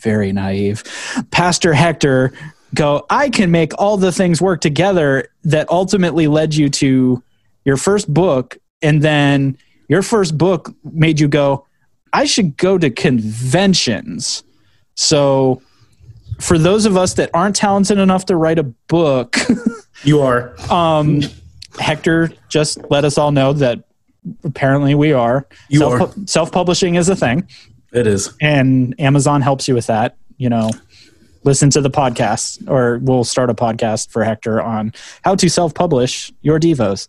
[0.02, 0.82] very naive.
[1.30, 2.32] Pastor Hector
[2.74, 7.22] go, I can make all the things work together that ultimately led you to
[7.64, 8.58] your first book.
[8.82, 9.56] And then
[9.88, 11.66] your first book made you go,
[12.12, 14.42] I should go to conventions.
[14.96, 15.62] So,
[16.42, 19.36] for those of us that aren't talented enough to write a book,
[20.04, 20.54] you are.
[20.70, 21.22] Um,
[21.78, 23.84] Hector just let us all know that
[24.44, 25.46] apparently we are.
[25.68, 26.26] You Self- are.
[26.26, 27.48] Self-publishing is a thing.
[27.92, 28.34] It is.
[28.40, 30.16] And Amazon helps you with that.
[30.36, 30.70] You know,
[31.44, 34.92] listen to the podcast, or we'll start a podcast for Hector on
[35.24, 37.08] how to self publish your Devos.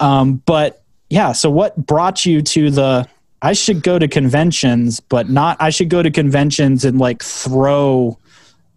[0.00, 3.08] Um, but yeah, so what brought you to the
[3.42, 8.18] I should go to conventions, but not I should go to conventions and like throw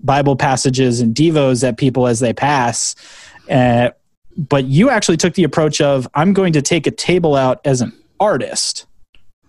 [0.04, 2.95] Bible passages and devos at people as they pass.
[3.49, 3.89] Uh,
[4.38, 7.82] but you actually took the approach of I'm going to take a table out as
[7.82, 8.86] an artist.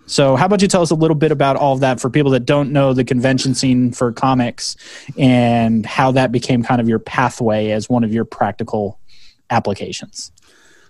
[0.06, 2.30] So, how about you tell us a little bit about all of that for people
[2.32, 4.76] that don't know the convention scene for comics
[5.16, 9.00] and how that became kind of your pathway as one of your practical
[9.48, 10.30] applications?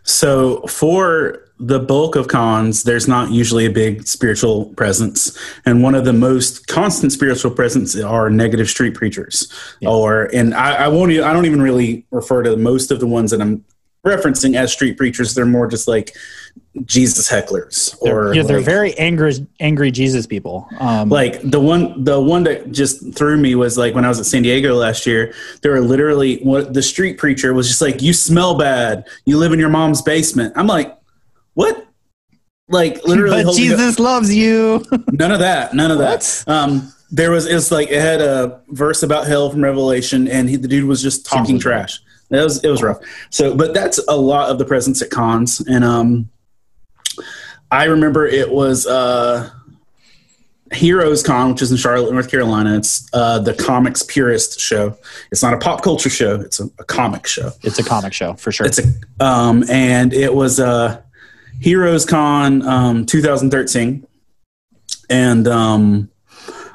[0.05, 5.39] So, for the bulk of cons, there's not usually a big spiritual presence.
[5.65, 9.53] And one of the most constant spiritual presence are negative street preachers.
[9.81, 9.89] Yeah.
[9.89, 13.31] Or, and I, I won't, I don't even really refer to most of the ones
[13.31, 13.65] that I'm
[14.05, 15.35] referencing as street preachers.
[15.35, 16.15] They're more just like
[16.85, 20.69] Jesus hecklers, or they're, yeah, they're like, very angry, angry Jesus people.
[20.81, 24.19] Um, like the one, the one that just threw me was like when I was
[24.19, 25.33] at San Diego last year.
[25.63, 29.07] There were literally what the street preacher was just like, "You smell bad.
[29.25, 30.99] You live in your mom's basement." I'm like,
[31.55, 31.87] what?
[32.69, 34.01] Like literally, but Jesus up.
[34.01, 34.85] loves you.
[35.13, 35.75] none of that.
[35.75, 36.45] None of that.
[36.49, 40.57] Um, there was it's like it had a verse about hell from Revelation, and he,
[40.57, 42.01] the dude was just talking trash.
[42.31, 42.99] It was it was rough.
[43.31, 46.29] So, but that's a lot of the presence at cons, and um,
[47.71, 49.51] I remember it was uh,
[50.73, 52.77] Heroes Con, which is in Charlotte, North Carolina.
[52.77, 54.97] It's uh, the comics purist show.
[55.31, 57.51] It's not a pop culture show; it's a, a comic show.
[57.63, 58.67] It's a comic show for sure.
[58.67, 61.03] It's a um, and it was uh,
[61.61, 64.07] Heroes Con um, 2013,
[65.11, 66.11] and um,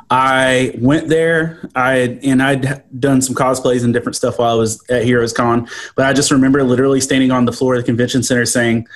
[0.09, 1.69] I went there.
[1.75, 5.67] I and I'd done some cosplays and different stuff while I was at Heroes Con,
[5.95, 8.87] but I just remember literally standing on the floor of the convention center saying,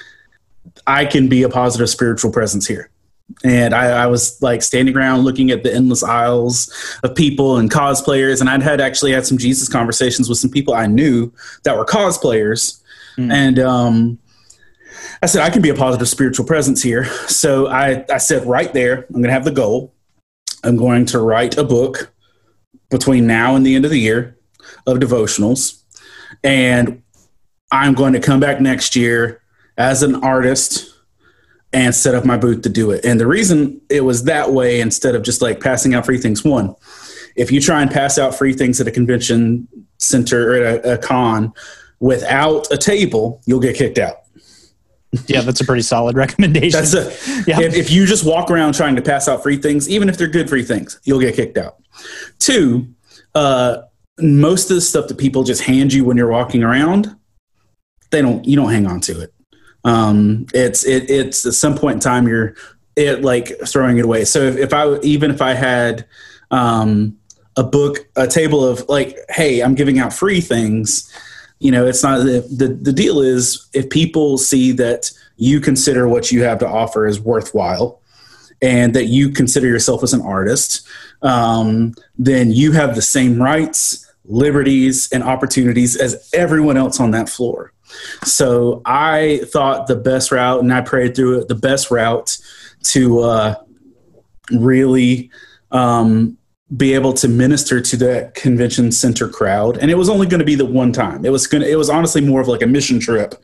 [0.88, 2.90] "I can be a positive spiritual presence here."
[3.44, 6.72] And I, I was like standing around looking at the endless aisles
[7.04, 10.74] of people and cosplayers, and I'd had actually had some Jesus conversations with some people
[10.74, 11.32] I knew
[11.64, 12.82] that were cosplayers,
[13.18, 13.32] mm.
[13.32, 14.20] and um,
[15.22, 17.06] I said I can be a positive spiritual presence here.
[17.28, 19.94] So I, I said right there, I'm going to have the goal
[20.64, 22.12] I'm going to write a book
[22.90, 24.38] between now and the end of the year
[24.88, 25.82] of devotionals.
[26.44, 27.04] And
[27.72, 29.42] I'm going to come back next year
[29.78, 30.90] as an artist
[31.72, 33.04] and set up my booth to do it.
[33.04, 36.44] And the reason it was that way instead of just like passing out free things,
[36.44, 36.76] one,
[37.36, 39.68] if you try and pass out free things at a convention
[39.98, 41.52] center or at a, a con
[42.00, 44.24] without a table, you'll get kicked out
[45.28, 46.80] yeah, that's a pretty solid recommendation.
[46.80, 47.62] That's a, yeah.
[47.62, 50.28] If, if, you just walk around trying to pass out free things, even if they're
[50.28, 51.78] good free things, you'll get kicked out.
[52.40, 52.88] Two,
[53.36, 53.84] uh,
[54.20, 57.16] most of the stuff that people just hand you when you're walking around,
[58.12, 58.46] they don't.
[58.46, 59.34] You don't hang on to it.
[59.84, 62.56] Um, it's it, it's at some point in time you're
[62.96, 64.26] it like throwing it away.
[64.26, 66.06] So if, if I even if I had
[66.52, 67.18] um,
[67.58, 71.12] a book, a table of like, hey, I'm giving out free things
[71.64, 76.08] you know it's not the, the, the deal is if people see that you consider
[76.08, 78.02] what you have to offer is worthwhile
[78.62, 80.86] and that you consider yourself as an artist
[81.22, 87.30] um, then you have the same rights liberties and opportunities as everyone else on that
[87.30, 87.73] floor
[88.24, 92.38] so i thought the best route and i prayed through it the best route
[92.84, 93.56] to uh,
[94.52, 95.32] really
[95.72, 96.38] um,
[96.76, 99.78] be able to minister to that convention center crowd.
[99.78, 101.26] And it was only going to be the one time.
[101.26, 103.36] It was going it was honestly more of like a mission trip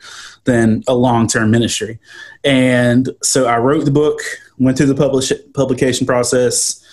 [0.44, 1.98] than a long-term ministry.
[2.44, 4.20] And so i wrote the book
[4.58, 6.84] went through the publish, publication process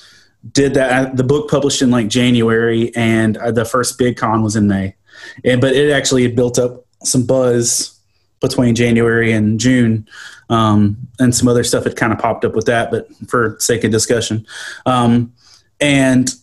[0.52, 4.56] did that the book published in like january and uh, the first big con was
[4.56, 4.96] in may.
[5.44, 8.00] And but it actually had built up some buzz
[8.40, 10.08] between January and June,
[10.50, 13.84] um, and some other stuff had kind of popped up with that, but for sake
[13.84, 14.46] of discussion,
[14.86, 15.34] um,
[15.80, 16.34] and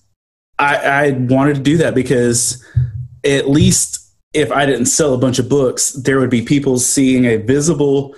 [0.58, 2.64] I, I wanted to do that because
[3.24, 7.24] at least if I didn't sell a bunch of books, there would be people seeing
[7.24, 8.14] a visible,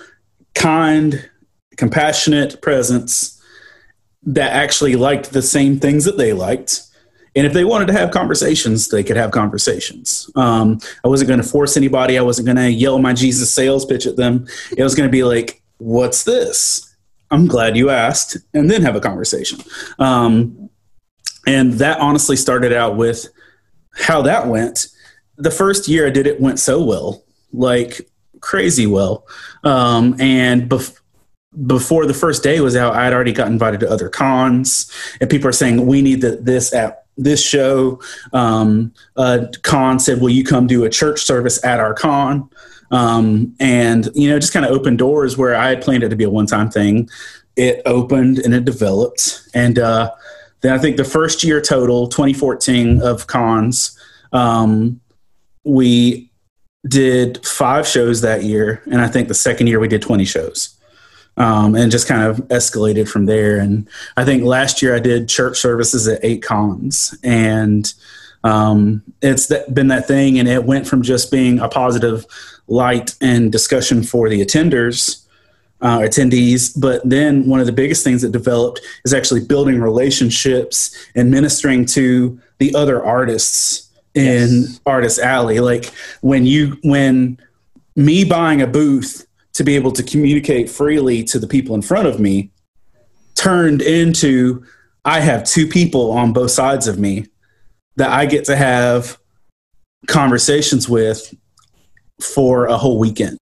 [0.55, 1.29] kind,
[1.77, 3.41] compassionate presence
[4.23, 6.83] that actually liked the same things that they liked.
[7.37, 10.31] And if they wanted to have conversations, they could have conversations.
[10.35, 12.19] Um, I wasn't going to force anybody.
[12.19, 14.47] I wasn't going to yell my Jesus sales pitch at them.
[14.77, 16.97] It was going to be like, what's this?
[17.31, 19.61] I'm glad you asked, and then have a conversation.
[19.99, 20.71] Um,
[21.47, 23.29] and that honestly started out with
[23.95, 24.89] how that went
[25.37, 28.09] the first year I did it went so well, like
[28.41, 29.27] crazy well.
[29.65, 30.99] Um, and bef-
[31.67, 35.49] before the first day was out, I'd already got invited to other cons, and people
[35.49, 38.01] are saying we need the, this at this show.
[38.33, 42.49] Um, uh, con said, "Will you come do a church service at our con?"
[42.91, 46.17] Um, and you know, just kind of opened doors where I had planned it to
[46.17, 47.09] be a one-time thing.
[47.57, 50.11] It opened and it developed, and uh,
[50.61, 53.99] then I think the first year total, 2014 of cons.
[54.33, 55.01] Um,
[55.65, 56.31] we
[56.87, 60.76] did five shows that year, and I think the second year we did 20 shows.
[61.39, 63.59] Um, and just kind of escalated from there.
[63.59, 67.93] And I think last year I did church services at eight cons, and
[68.43, 70.39] um, it's that, been that thing.
[70.39, 72.25] And it went from just being a positive
[72.69, 75.27] light and discussion for the attenders,
[75.81, 80.97] uh, attendees, but then one of the biggest things that developed is actually building relationships
[81.15, 84.81] and ministering to the other artists in yes.
[84.87, 85.61] Artist Alley.
[85.61, 87.39] Like when you when
[87.95, 89.26] me buying a booth
[89.57, 92.51] to be able to communicate freely to the people in front of me
[93.35, 94.63] turned into
[95.07, 97.27] I have two people on both sides of me
[97.97, 99.19] that I get to have
[100.09, 101.35] conversations with
[102.21, 103.39] for a whole weekend.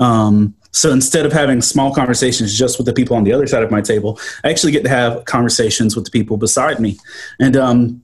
[0.00, 3.62] Um, so instead of having small conversations just with the people on the other side
[3.62, 6.98] of my table, I actually get to have conversations with the people beside me.
[7.38, 8.02] And um,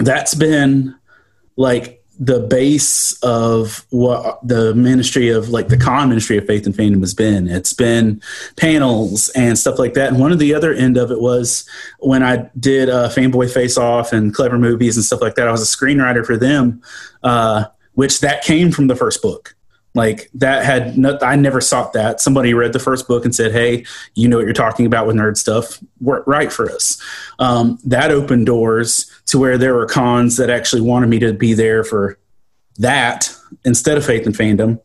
[0.00, 0.94] that's been
[1.56, 6.74] like the base of what the ministry of like the con ministry of faith and
[6.74, 7.48] fandom has been.
[7.48, 8.22] It's been
[8.56, 10.10] panels and stuff like that.
[10.10, 11.68] And one of the other end of it was
[12.00, 15.50] when i did uh, fanboy face off and Clevver movies and stuff like that i
[15.50, 16.82] was a screenwriter for them
[17.22, 19.53] uh, which that came from the first book
[19.94, 22.20] like that had no, I never sought that.
[22.20, 23.84] Somebody read the first book and said, "Hey,
[24.14, 25.78] you know what you're talking about with nerd stuff.
[26.00, 27.00] Work right for us."
[27.38, 31.54] Um, that opened doors to where there were cons that actually wanted me to be
[31.54, 32.18] there for
[32.78, 33.32] that
[33.64, 34.80] instead of faith and fandom.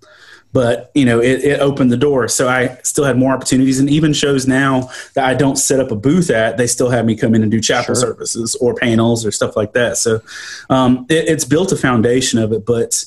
[0.53, 3.80] But you know, it, it opened the door, so I still had more opportunities.
[3.80, 7.05] And even shows now that I don't set up a booth at, they still have
[7.05, 7.95] me come in and do chapel sure.
[7.95, 9.97] services or panels or stuff like that.
[9.97, 10.22] So
[10.70, 13.05] um, it, it's built a foundation of it, but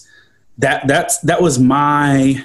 [0.59, 2.45] that that's that was my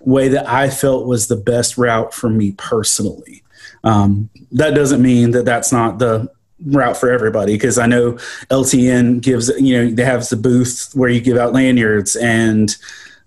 [0.00, 3.42] way that I felt was the best route for me personally.
[3.84, 6.30] Um, that doesn't mean that that's not the
[6.66, 8.12] route for everybody because I know
[8.50, 12.76] LTN gives you know they have the booth where you give out lanyards and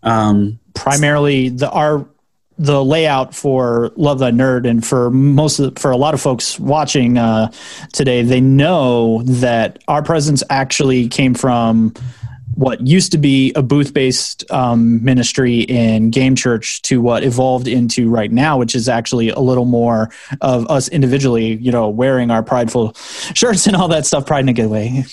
[0.03, 2.07] um, primarily the our
[2.57, 6.57] the layout for Love Thy Nerd and for most of, for a lot of folks
[6.57, 7.51] watching uh,
[7.91, 11.93] today, they know that our presence actually came from
[12.55, 17.67] what used to be a booth based um, ministry in Game Church to what evolved
[17.67, 20.09] into right now, which is actually a little more
[20.41, 22.93] of us individually, you know, wearing our prideful
[23.33, 25.03] shirts and all that stuff, pride in a good way,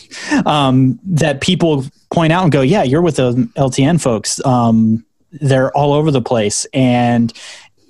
[0.47, 4.45] um, that people point out and go, yeah, you're with the LTN folks.
[4.45, 6.67] Um, they're all over the place.
[6.73, 7.33] And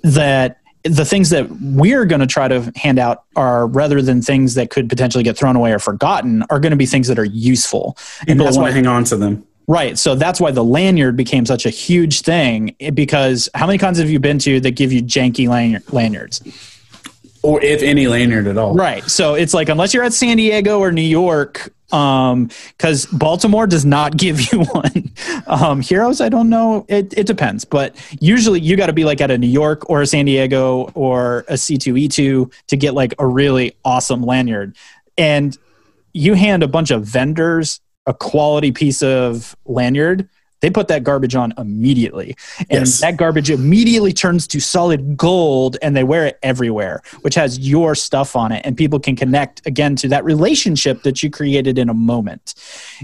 [0.03, 4.55] that the things that we're going to try to hand out are rather than things
[4.55, 7.25] that could potentially get thrown away or forgotten are going to be things that are
[7.25, 7.97] useful.
[8.19, 9.45] People and that's want to hang on to them.
[9.65, 13.97] Right so that's why the lanyard became such a huge thing because how many cons
[13.97, 15.47] have you been to that give you janky
[15.93, 16.41] lanyards
[17.43, 20.79] or if any lanyard at all right so it's like unless you're at san diego
[20.79, 25.11] or new york because um, Baltimore does not give you one.
[25.45, 26.87] Um, Heroes, I don't know.
[26.89, 30.01] It, it depends, but usually you got to be like at a New York or
[30.01, 34.75] a San Diego or a C2E2 to get like a really awesome lanyard.
[35.19, 35.55] And
[36.13, 40.27] you hand a bunch of vendors a quality piece of lanyard
[40.63, 42.37] they put that garbage on immediately.
[42.69, 43.01] And yes.
[43.01, 47.95] that garbage immediately turns to solid gold and they wear it everywhere, which has your
[47.95, 48.65] stuff on it.
[48.65, 52.53] And people can connect again to that relationship that you created in a moment.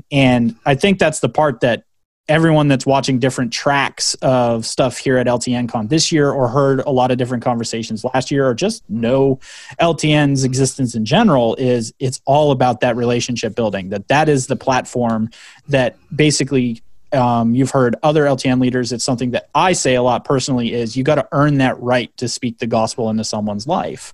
[0.09, 1.83] And I think that's the part that
[2.29, 6.91] everyone that's watching different tracks of stuff here at LTNCon this year or heard a
[6.91, 9.37] lot of different conversations last year or just know
[9.81, 14.55] LTN's existence in general is it's all about that relationship building that that is the
[14.55, 15.29] platform
[15.67, 16.81] that basically
[17.11, 18.91] um, you've heard other LTN leaders.
[18.91, 22.15] It's something that I say a lot personally is you got to earn that right
[22.17, 24.13] to speak the gospel into someone's life.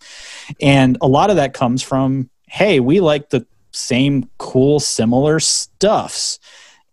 [0.61, 6.39] And a lot of that comes from, hey, we like the same cool, similar stuffs.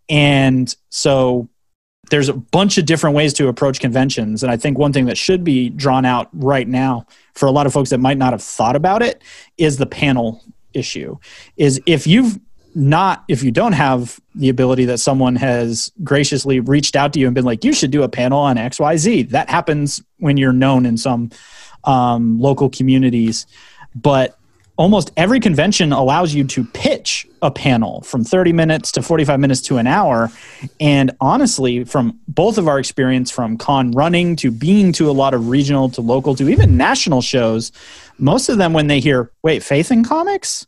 [0.09, 1.49] And so
[2.09, 4.43] there's a bunch of different ways to approach conventions.
[4.43, 7.65] And I think one thing that should be drawn out right now for a lot
[7.65, 9.21] of folks that might not have thought about it
[9.57, 10.43] is the panel
[10.73, 11.17] issue.
[11.55, 12.39] Is if you've
[12.75, 17.27] not if you don't have the ability that someone has graciously reached out to you
[17.27, 20.85] and been like you should do a panel on xyz that happens when you're known
[20.85, 21.29] in some
[21.83, 23.45] um, local communities.
[23.95, 24.37] But
[24.75, 29.61] almost every convention allows you to pitch a panel from 30 minutes to 45 minutes
[29.61, 30.31] to an hour.
[30.79, 35.33] And honestly from both of our experience from con running to being to a lot
[35.33, 37.71] of regional to local to even national shows
[38.17, 40.65] most of them when they hear wait faith in comics?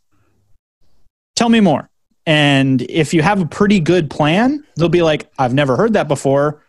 [1.34, 1.88] Tell me more
[2.26, 6.08] and if you have a pretty good plan, they'll be like, I've never heard that
[6.08, 6.62] before.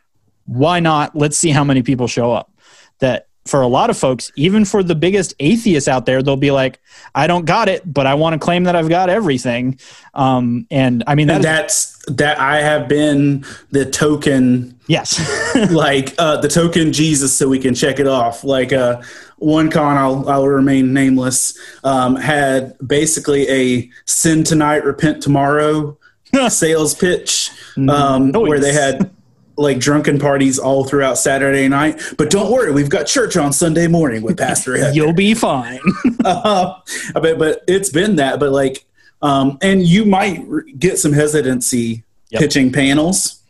[0.45, 1.16] Why not?
[1.16, 2.51] Let's see how many people show up.
[2.99, 6.51] That for a lot of folks, even for the biggest atheists out there, they'll be
[6.51, 6.79] like,
[7.15, 9.79] I don't got it, but I want to claim that I've got everything.
[10.13, 14.79] Um, and I mean, that that's that I have been the token.
[14.87, 15.19] Yes.
[15.71, 18.43] like uh, the token Jesus, so we can check it off.
[18.43, 19.01] Like, uh,
[19.37, 25.97] one con I'll, I'll remain nameless um, had basically a sin tonight repent tomorrow
[26.49, 27.89] sales pitch mm-hmm.
[27.89, 28.41] um, nice.
[28.41, 29.11] where they had
[29.58, 32.01] like drunken parties all throughout Saturday night.
[32.18, 34.91] But don't worry, we've got church on Sunday morning with Pastor.
[34.93, 35.80] You'll be fine.
[36.26, 36.76] uh,
[37.14, 38.39] but, but it's been that.
[38.39, 38.86] But like,
[39.22, 42.41] um, and you might get some hesitancy yep.
[42.41, 43.41] pitching panels.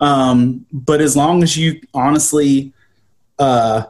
[0.00, 2.72] Um, but as long as you honestly
[3.38, 3.84] uh,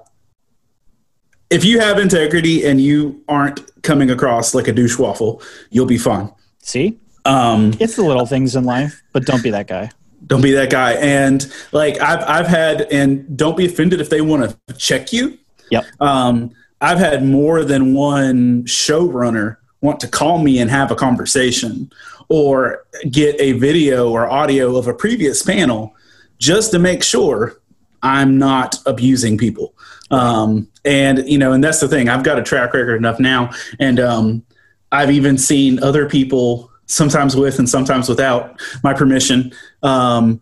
[1.51, 5.99] if you have integrity and you aren't coming across like a douche waffle, you'll be
[5.99, 6.33] fine.
[6.61, 9.91] See, um, it's the little things in life, but don't be that guy.
[10.27, 10.93] Don't be that guy.
[10.95, 15.39] And like I've I've had, and don't be offended if they want to check you.
[15.71, 15.85] Yep.
[16.01, 16.51] Um,
[16.81, 21.93] I've had more than one showrunner want to call me and have a conversation
[22.29, 25.95] or get a video or audio of a previous panel
[26.39, 27.61] just to make sure
[28.03, 29.75] I'm not abusing people.
[30.11, 32.09] Um, and you know, and that's the thing.
[32.09, 34.45] I've got a track record enough now, and um,
[34.93, 40.41] I've even seen other people, sometimes with and sometimes without my permission, um,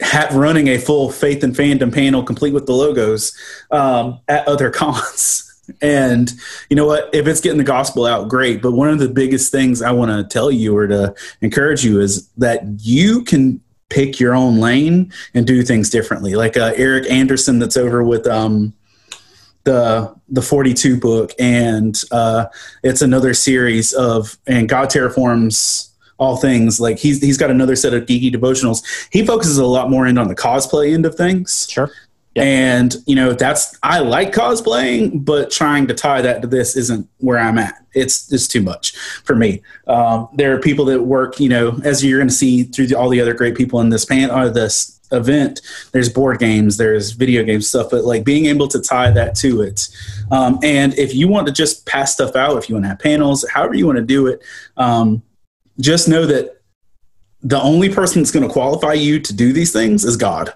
[0.00, 3.36] have running a full faith and fandom panel complete with the logos
[3.70, 5.50] um, at other cons.
[5.80, 6.30] And
[6.68, 7.08] you know what?
[7.14, 8.60] If it's getting the gospel out, great.
[8.60, 12.00] But one of the biggest things I want to tell you or to encourage you
[12.00, 16.34] is that you can pick your own lane and do things differently.
[16.34, 18.74] Like uh, Eric Anderson, that's over with um,
[19.64, 22.46] the the 42 book and uh,
[22.82, 26.80] it's another series of and god terraforms all things.
[26.80, 28.82] Like he's he's got another set of geeky devotionals.
[29.10, 31.68] He focuses a lot more in on the cosplay end of things.
[31.70, 31.90] Sure.
[32.36, 32.46] Yep.
[32.46, 37.08] and you know that's i like cosplaying but trying to tie that to this isn't
[37.18, 37.74] where i'm at.
[37.92, 39.62] It's just too much for me.
[39.86, 42.98] Um, there are people that work you know as you're going to see through the,
[42.98, 45.60] all the other great people in this pan or uh, this event
[45.92, 49.60] there's board games there's video game stuff but like being able to tie that to
[49.62, 49.88] it.
[50.30, 52.98] Um, and if you want to just pass stuff out if you want to have
[52.98, 54.42] panels however you want to do it
[54.76, 55.22] um,
[55.80, 56.60] just know that
[57.42, 60.52] the only person that's going to qualify you to do these things is god.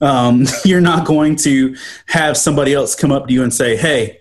[0.00, 1.76] Um, you're not going to
[2.06, 4.20] have somebody else come up to you and say hey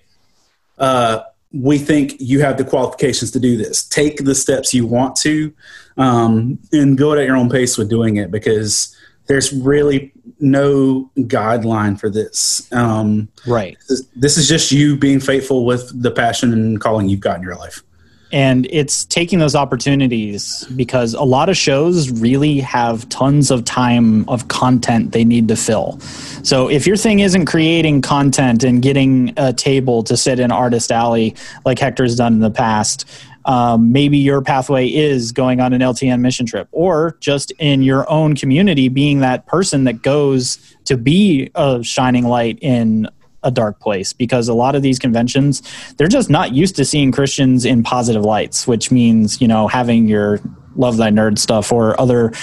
[0.77, 1.21] uh,
[1.55, 3.87] we think you have the qualifications to do this.
[3.87, 5.53] Take the steps you want to
[5.97, 8.95] um, and go at your own pace with doing it because
[9.27, 12.71] there's really no guideline for this.
[12.71, 13.77] Um, right.
[14.15, 17.55] This is just you being faithful with the passion and calling you've got in your
[17.55, 17.83] life.
[18.31, 24.27] And it's taking those opportunities because a lot of shows really have tons of time
[24.27, 25.99] of content they need to fill.
[26.43, 30.91] So if your thing isn't creating content and getting a table to sit in Artist
[30.91, 33.05] Alley like Hector's done in the past,
[33.45, 38.09] um, maybe your pathway is going on an LTN mission trip, or just in your
[38.09, 43.07] own community, being that person that goes to be a shining light in
[43.43, 45.61] a dark place because a lot of these conventions
[45.97, 50.07] they're just not used to seeing christians in positive lights which means you know having
[50.07, 50.39] your
[50.75, 52.33] love thy nerd stuff or other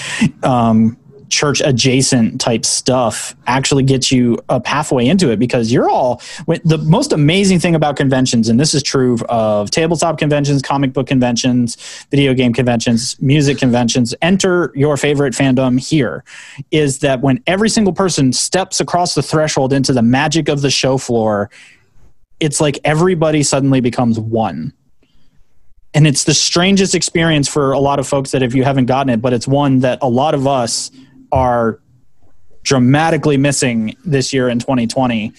[0.43, 0.97] um,
[1.33, 6.21] church adjacent type stuff actually gets you a pathway into it because you're all
[6.63, 11.07] the most amazing thing about conventions and this is true of tabletop conventions comic book
[11.07, 16.23] conventions video game conventions music conventions enter your favorite fandom here
[16.71, 20.69] is that when every single person steps across the threshold into the magic of the
[20.69, 21.49] show floor
[22.43, 24.73] it's like everybody suddenly becomes one.
[25.93, 29.09] And it's the strangest experience for a lot of folks that if you haven't gotten
[29.09, 30.91] it but it's one that a lot of us
[31.33, 31.79] are
[32.63, 35.33] dramatically missing this year in 2020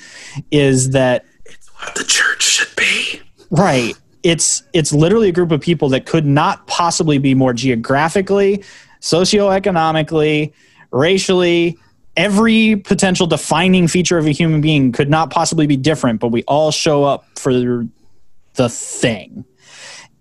[0.51, 3.23] is that it's what the church should be.
[3.51, 3.95] Right.
[4.23, 8.65] It's it's literally a group of people that could not possibly be more geographically,
[9.01, 10.53] socioeconomically,
[10.91, 11.79] racially,
[12.17, 16.43] every potential defining feature of a human being could not possibly be different, but we
[16.45, 19.45] all show up for the thing.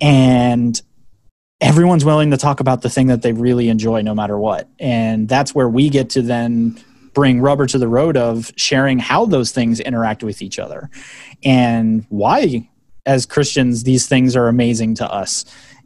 [0.02, 0.82] And
[1.64, 4.68] everyone's willing to talk about the thing that they really enjoy no matter what.
[4.80, 6.78] And that's where we get to then
[7.14, 10.90] bring rubber to the road of sharing how those things interact with each other
[11.44, 12.68] and why
[13.06, 15.46] as Christians these things are amazing to us.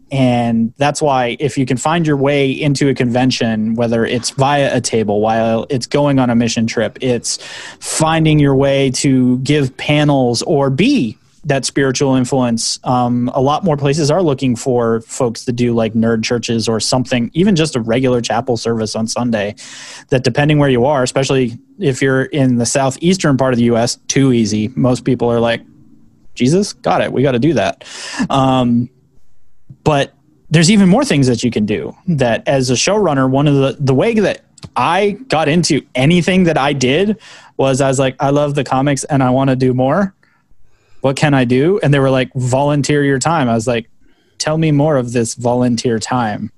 [0.09, 4.75] And that's why if you can find your way into a convention, whether it's via
[4.75, 7.37] a table while it's going on a mission trip, it's
[7.79, 11.17] finding your way to give panels or be
[11.47, 12.77] that spiritual influence.
[12.83, 16.79] Um, a lot more places are looking for folks to do like nerd churches or
[16.81, 19.55] something, even just a regular chapel service on Sunday.
[20.09, 23.95] That depending where you are, especially if you're in the southeastern part of the U.S.,
[24.07, 24.69] too easy.
[24.75, 25.61] Most people are like,
[26.35, 27.13] Jesus, got it.
[27.13, 27.85] We got to do that.
[28.29, 28.89] Um,
[29.83, 30.13] but
[30.49, 31.95] there's even more things that you can do.
[32.07, 34.41] That as a showrunner, one of the the way that
[34.75, 37.19] I got into anything that I did
[37.55, 40.13] was I was like, I love the comics and I want to do more
[41.07, 41.79] what can I do?
[41.81, 43.47] And they were like, volunteer your time.
[43.47, 43.89] I was like,
[44.39, 46.51] tell me more of this volunteer time.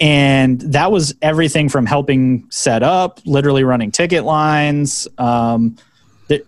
[0.00, 5.08] And that was everything from helping set up, literally running ticket lines.
[5.18, 5.76] Um,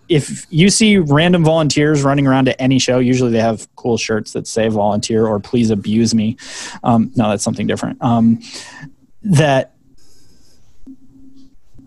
[0.09, 4.33] if you see random volunteers running around to any show, usually they have cool shirts
[4.35, 6.37] that say volunteer or please abuse me.
[6.85, 8.01] Um, no, that's something different.
[8.01, 8.41] Um,
[9.25, 9.75] that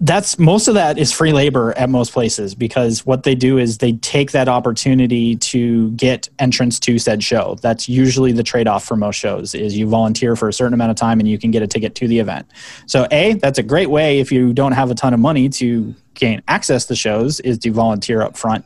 [0.02, 3.78] that's most of that is free labor at most places because what they do is
[3.78, 7.56] they take that opportunity to get entrance to said show.
[7.62, 10.97] That's usually the trade-off for most shows is you volunteer for a certain amount of
[10.97, 12.47] time and you can get a ticket to the event.
[12.88, 15.93] So a that's a great way if you don't have a ton of money to
[16.16, 18.66] gain access to shows is to volunteer up front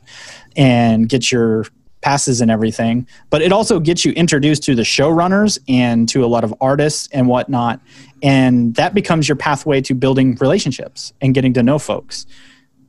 [0.55, 1.65] and get your
[2.05, 6.27] passes and everything but it also gets you introduced to the showrunners and to a
[6.27, 7.79] lot of artists and whatnot
[8.25, 12.25] and that becomes your pathway to building relationships and getting to know folks.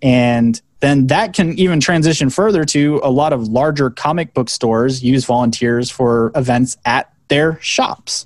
[0.00, 5.02] And then that can even transition further to a lot of larger comic book stores
[5.02, 8.24] use volunteers for events at their shops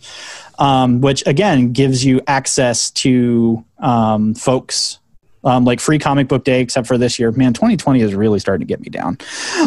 [0.58, 4.98] um, which again gives you access to um, folks
[5.42, 7.32] um, like free comic book day except for this year.
[7.32, 9.16] Man 2020 is really starting to get me down.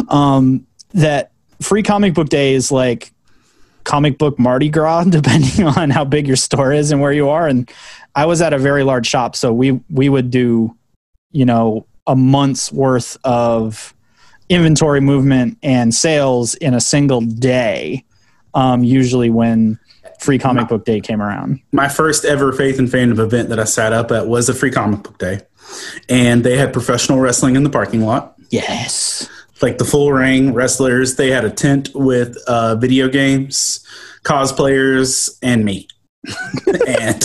[0.08, 3.12] Um, that free comic book day is like
[3.84, 7.46] comic book Mardi Gras, depending on how big your store is and where you are.
[7.46, 7.70] And
[8.14, 10.74] I was at a very large shop, so we we would do,
[11.32, 13.94] you know, a month's worth of
[14.48, 18.04] inventory movement and sales in a single day.
[18.54, 19.80] Um, usually when
[20.20, 21.60] free comic book day came around.
[21.72, 24.70] My first ever faith and fandom event that I sat up at was a free
[24.70, 25.40] comic book day,
[26.08, 28.36] and they had professional wrestling in the parking lot.
[28.50, 29.28] Yes
[29.62, 31.16] like the full ring wrestlers.
[31.16, 33.84] They had a tent with uh, video games,
[34.24, 35.88] cosplayers, and me.
[36.86, 37.22] and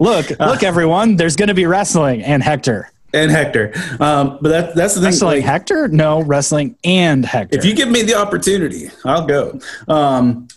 [0.00, 2.90] look, look, uh, everyone, there's going to be wrestling and Hector.
[3.12, 5.10] And Hector, um, but that, that's the thing.
[5.10, 5.88] Wrestling like, Hector?
[5.88, 7.56] No, wrestling and Hector.
[7.56, 9.60] If you give me the opportunity, I'll go.
[9.88, 10.48] Um,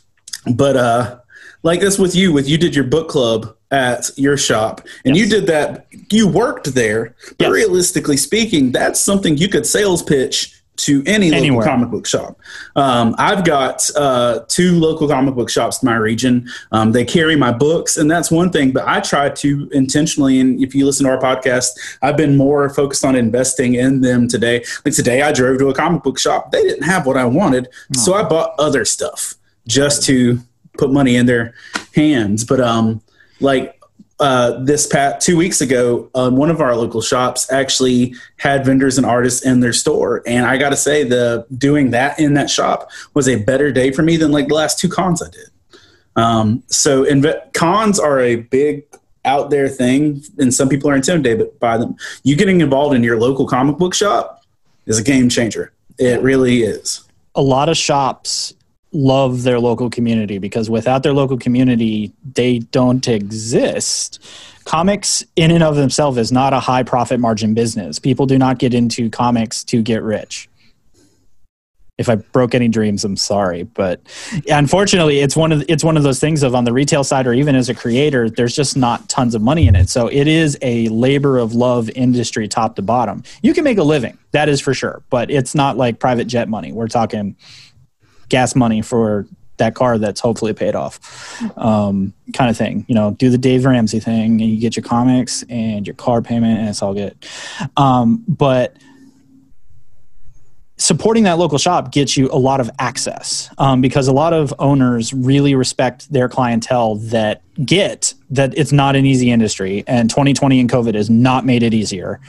[0.56, 1.20] but uh,
[1.64, 5.26] like this with you, with you did your book club at your shop and yes.
[5.26, 7.52] you did that you worked there but yes.
[7.52, 11.60] realistically speaking that's something you could sales pitch to any Anywhere.
[11.60, 12.40] local comic book shop.
[12.76, 16.50] Um, I've got uh, two local comic book shops in my region.
[16.72, 18.72] Um, they carry my books, and that's one thing.
[18.72, 21.70] But I try to intentionally, and if you listen to our podcast,
[22.02, 24.64] I've been more focused on investing in them today.
[24.86, 26.52] Like today, I drove to a comic book shop.
[26.52, 28.00] They didn't have what I wanted, oh.
[28.00, 29.36] so I bought other stuff
[29.68, 30.40] just to
[30.78, 31.54] put money in their
[31.94, 32.46] hands.
[32.46, 33.02] But um,
[33.40, 33.79] like
[34.20, 38.98] uh, this past two weeks ago, um, one of our local shops actually had vendors
[38.98, 42.50] and artists in their store, and I got to say, the doing that in that
[42.50, 45.50] shop was a better day for me than like the last two cons I did.
[46.16, 47.06] Um, so,
[47.54, 48.84] cons are a big
[49.24, 51.96] out there thing, and some people are intimidated by them.
[52.24, 54.44] You getting involved in your local comic book shop
[54.86, 55.72] is a game changer.
[55.98, 57.04] It really is.
[57.36, 58.54] A lot of shops
[58.92, 64.20] love their local community because without their local community, they don't exist.
[64.66, 68.00] Comics, in and of themselves, is not a high profit margin business.
[68.00, 70.50] People do not get into comics to get rich.
[71.98, 74.00] If I broke any dreams, I'm sorry, but
[74.50, 77.34] unfortunately, it's one of it's one of those things of on the retail side or
[77.34, 79.90] even as a creator, there's just not tons of money in it.
[79.90, 83.24] So it is a labor of love industry, top to bottom.
[83.42, 86.48] You can make a living, that is for sure, but it's not like private jet
[86.48, 86.72] money.
[86.72, 87.36] We're talking
[88.30, 89.28] gas money for
[89.58, 92.86] that car that's hopefully paid off, um, kind of thing.
[92.88, 96.22] You know, do the Dave Ramsey thing, and you get your comics and your car
[96.22, 97.16] payment, and it's all good.
[97.78, 98.76] Um, but
[100.80, 104.54] supporting that local shop gets you a lot of access um, because a lot of
[104.60, 110.58] owners really respect their clientele that get that it's not an easy industry and 2020
[110.58, 112.22] and covid has not made it easier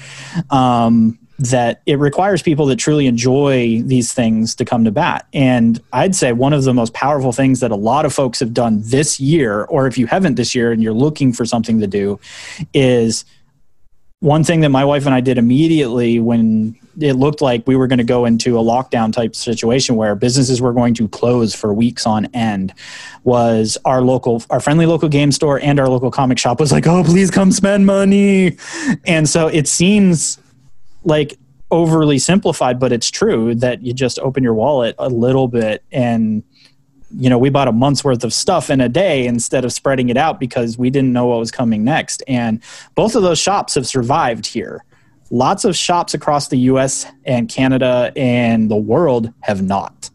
[0.51, 5.27] um, that it requires people that truly enjoy these things to come to bat.
[5.33, 8.53] And I'd say one of the most powerful things that a lot of folks have
[8.53, 11.87] done this year, or if you haven't this year and you're looking for something to
[11.87, 12.21] do,
[12.75, 13.25] is
[14.21, 17.87] one thing that my wife and I did immediately when it looked like we were
[17.87, 21.73] going to go into a lockdown type situation where businesses were going to close for
[21.73, 22.75] weeks on end
[23.25, 26.87] was our local our friendly local game store and our local comic shop was like
[26.87, 28.59] oh please come spend money
[29.07, 30.39] and so it seems
[31.05, 31.39] like
[31.71, 36.43] overly simplified, but it's true that you just open your wallet a little bit and
[37.17, 40.09] you know, we bought a month's worth of stuff in a day instead of spreading
[40.09, 42.23] it out because we didn't know what was coming next.
[42.29, 42.63] And
[42.95, 44.85] both of those shops have survived here.
[45.31, 50.11] Lots of shops across the US and Canada and the world have not.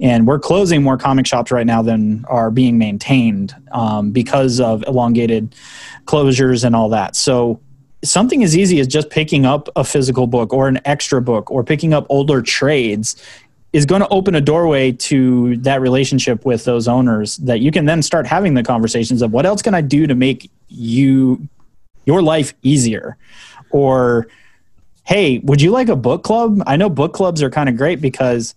[0.00, 4.84] And we're closing more comic shops right now than are being maintained um, because of
[4.86, 5.56] elongated
[6.04, 7.16] closures and all that.
[7.16, 7.60] So
[8.04, 11.64] something as easy as just picking up a physical book or an extra book or
[11.64, 13.16] picking up older trades
[13.72, 17.84] is going to open a doorway to that relationship with those owners that you can
[17.84, 21.48] then start having the conversations of what else can I do to make you
[22.06, 23.16] your life easier?
[23.70, 24.28] Or
[25.04, 26.62] hey would you like a book club?
[26.66, 28.54] I know book clubs are kind of great because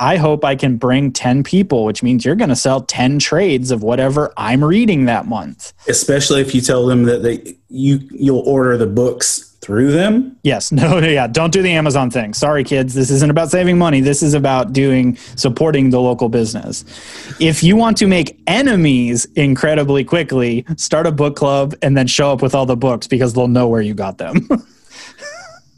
[0.00, 3.70] I hope I can bring 10 people, which means you're going to sell 10 trades
[3.70, 5.72] of whatever I'm reading that month.
[5.88, 10.36] Especially if you tell them that they you you'll order the books through them.
[10.42, 10.72] Yes.
[10.78, 12.32] No, yeah, don't do the Amazon thing.
[12.32, 14.00] Sorry kids, this isn't about saving money.
[14.00, 16.84] This is about doing supporting the local business.
[17.40, 22.32] If you want to make enemies incredibly quickly, start a book club and then show
[22.32, 24.48] up with all the books because they'll know where you got them.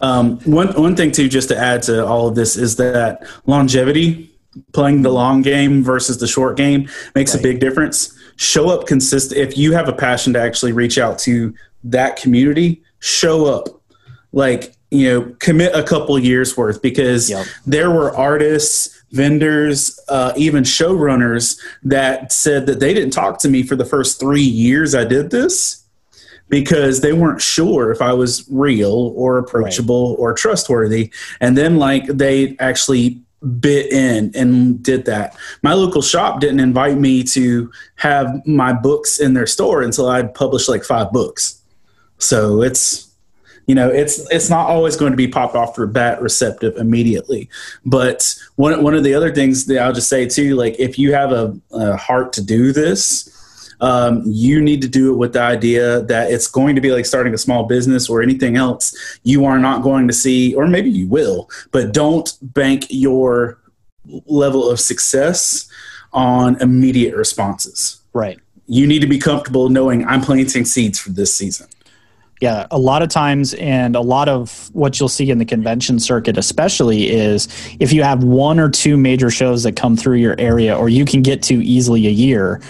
[0.01, 4.31] Um, one one thing too, just to add to all of this, is that longevity,
[4.73, 7.41] playing the long game versus the short game, makes right.
[7.41, 8.17] a big difference.
[8.37, 9.39] Show up consistent.
[9.39, 13.69] If you have a passion to actually reach out to that community, show up.
[14.33, 17.47] Like you know, commit a couple years worth because yep.
[17.67, 23.63] there were artists vendors, uh, even showrunners that said that they didn't talk to me
[23.63, 25.80] for the first three years I did this
[26.51, 30.19] because they weren't sure if I was real or approachable right.
[30.19, 31.11] or trustworthy.
[31.41, 33.23] And then, like, they actually
[33.61, 35.37] bit in and did that.
[35.63, 40.35] My local shop didn't invite me to have my books in their store until I'd
[40.35, 41.63] published like five books.
[42.19, 43.11] So it's
[43.67, 47.49] you know it's it's not always going to be popped off the bat receptive immediately
[47.87, 51.13] but one, one of the other things that i'll just say too like if you
[51.13, 53.40] have a, a heart to do this
[53.81, 57.07] um, you need to do it with the idea that it's going to be like
[57.07, 58.95] starting a small business or anything else.
[59.23, 63.59] You are not going to see, or maybe you will, but don't bank your
[64.27, 65.69] level of success
[66.13, 68.01] on immediate responses.
[68.13, 68.39] Right.
[68.67, 71.69] You need to be comfortable knowing I'm planting seeds for this season.
[72.41, 75.99] Yeah, a lot of times, and a lot of what you'll see in the convention
[75.99, 77.49] circuit, especially, is
[77.81, 81.05] if you have one or two major shows that come through your area, or you
[81.05, 82.63] can get to easily a year,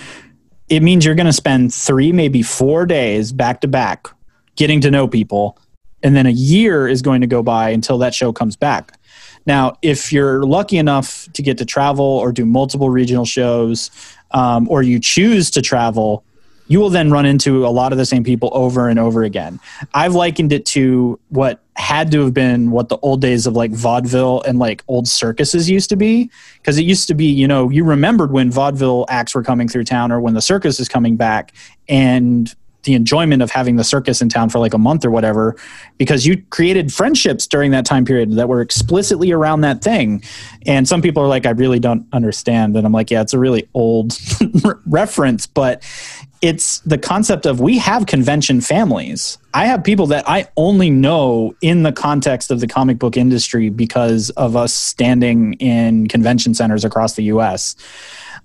[0.70, 4.08] it means you're going to spend three, maybe four days back to back
[4.54, 5.58] getting to know people.
[6.02, 8.98] And then a year is going to go by until that show comes back.
[9.46, 13.90] Now, if you're lucky enough to get to travel or do multiple regional shows,
[14.30, 16.24] um, or you choose to travel,
[16.70, 19.58] you will then run into a lot of the same people over and over again.
[19.92, 23.72] I've likened it to what had to have been what the old days of like
[23.72, 26.30] vaudeville and like old circuses used to be.
[26.58, 29.82] Because it used to be, you know, you remembered when vaudeville acts were coming through
[29.82, 31.52] town or when the circus is coming back.
[31.88, 32.54] And
[32.84, 35.54] the enjoyment of having the circus in town for like a month or whatever
[35.98, 40.22] because you created friendships during that time period that were explicitly around that thing
[40.64, 43.38] and some people are like i really don't understand and i'm like yeah it's a
[43.38, 44.16] really old
[44.86, 45.84] reference but
[46.40, 49.36] it's the concept of we have convention families.
[49.52, 53.68] I have people that I only know in the context of the comic book industry
[53.68, 57.76] because of us standing in convention centers across the US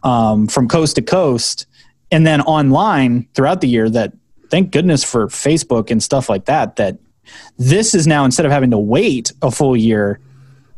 [0.04, 1.68] um, from coast to coast
[2.12, 4.14] and then online throughout the year that
[4.50, 6.98] thank goodness for Facebook and stuff like that that
[7.58, 10.20] this is now instead of having to wait a full year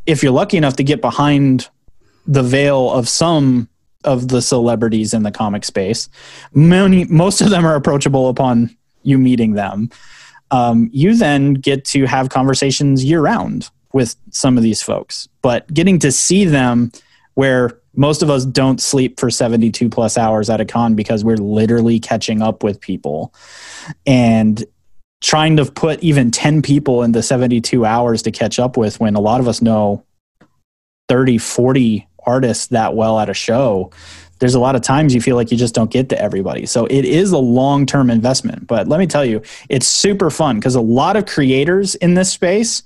[0.06, 1.68] if you're lucky enough to get behind
[2.26, 3.68] the veil of some
[4.04, 6.08] of the celebrities in the comic space.
[6.52, 9.90] Many, most of them are approachable upon you meeting them.
[10.50, 15.72] Um, you then get to have conversations year round with some of these folks, but
[15.72, 16.92] getting to see them
[17.34, 21.36] where most of us don't sleep for 72 plus hours at a con because we're
[21.36, 23.34] literally catching up with people
[24.06, 24.64] and
[25.20, 29.20] trying to put even 10 people into 72 hours to catch up with when a
[29.20, 30.04] lot of us know
[31.08, 33.90] 30 40 artists that well at a show
[34.38, 36.66] there's a lot of times you feel like you just don't get to everybody.
[36.66, 38.66] So it is a long-term investment.
[38.66, 42.32] But let me tell you it's super fun because a lot of creators in this
[42.32, 42.82] space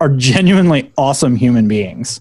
[0.00, 2.20] are genuinely awesome human beings.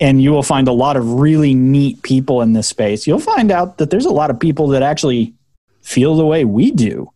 [0.00, 3.06] And you will find a lot of really neat people in this space.
[3.06, 5.34] You'll find out that there's a lot of people that actually
[5.82, 7.10] feel the way we do.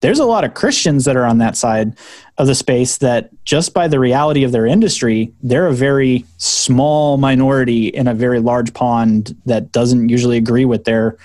[0.00, 1.96] There's a lot of Christians that are on that side
[2.38, 7.16] of the space that just by the reality of their industry, they're a very small
[7.16, 11.16] minority in a very large pond that doesn't usually agree with their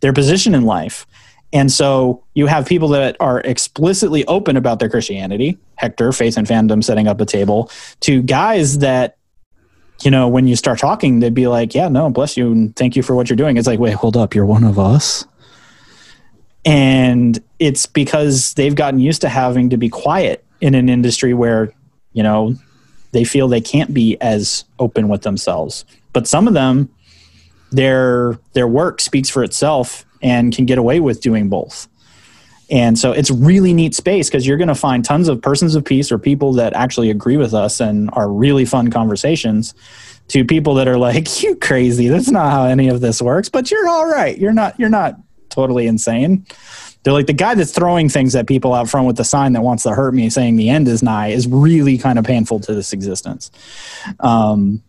[0.00, 1.06] their position in life.
[1.52, 6.46] And so you have people that are explicitly open about their Christianity, Hector, Faith and
[6.46, 9.16] Fandom setting up a table, to guys that,
[10.02, 12.94] you know, when you start talking, they'd be like, Yeah, no, bless you and thank
[12.94, 13.56] you for what you're doing.
[13.56, 15.26] It's like, wait, hold up, you're one of us
[16.64, 21.72] and it's because they've gotten used to having to be quiet in an industry where
[22.12, 22.54] you know
[23.12, 25.84] they feel they can't be as open with themselves.
[26.12, 26.90] But some of them
[27.70, 31.88] their their work speaks for itself and can get away with doing both.
[32.70, 35.84] And so it's really neat space because you're going to find tons of persons of
[35.84, 39.74] peace or people that actually agree with us and are really fun conversations
[40.28, 43.70] to people that are like you crazy that's not how any of this works but
[43.70, 44.38] you're all right.
[44.38, 45.16] You're not you're not
[45.48, 46.46] totally insane.
[47.02, 49.62] They're like the guy that's throwing things at people out front with the sign that
[49.62, 52.74] wants to hurt me, saying the end is nigh, is really kind of painful to
[52.74, 53.50] this existence.
[54.20, 54.82] Um,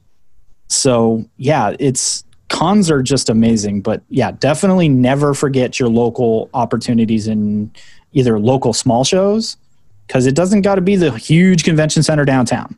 [0.67, 7.27] so yeah, it's cons are just amazing, but yeah, definitely never forget your local opportunities
[7.27, 7.71] in
[8.13, 9.55] either local small shows
[10.07, 12.75] because it doesn't got to be the huge convention center downtown.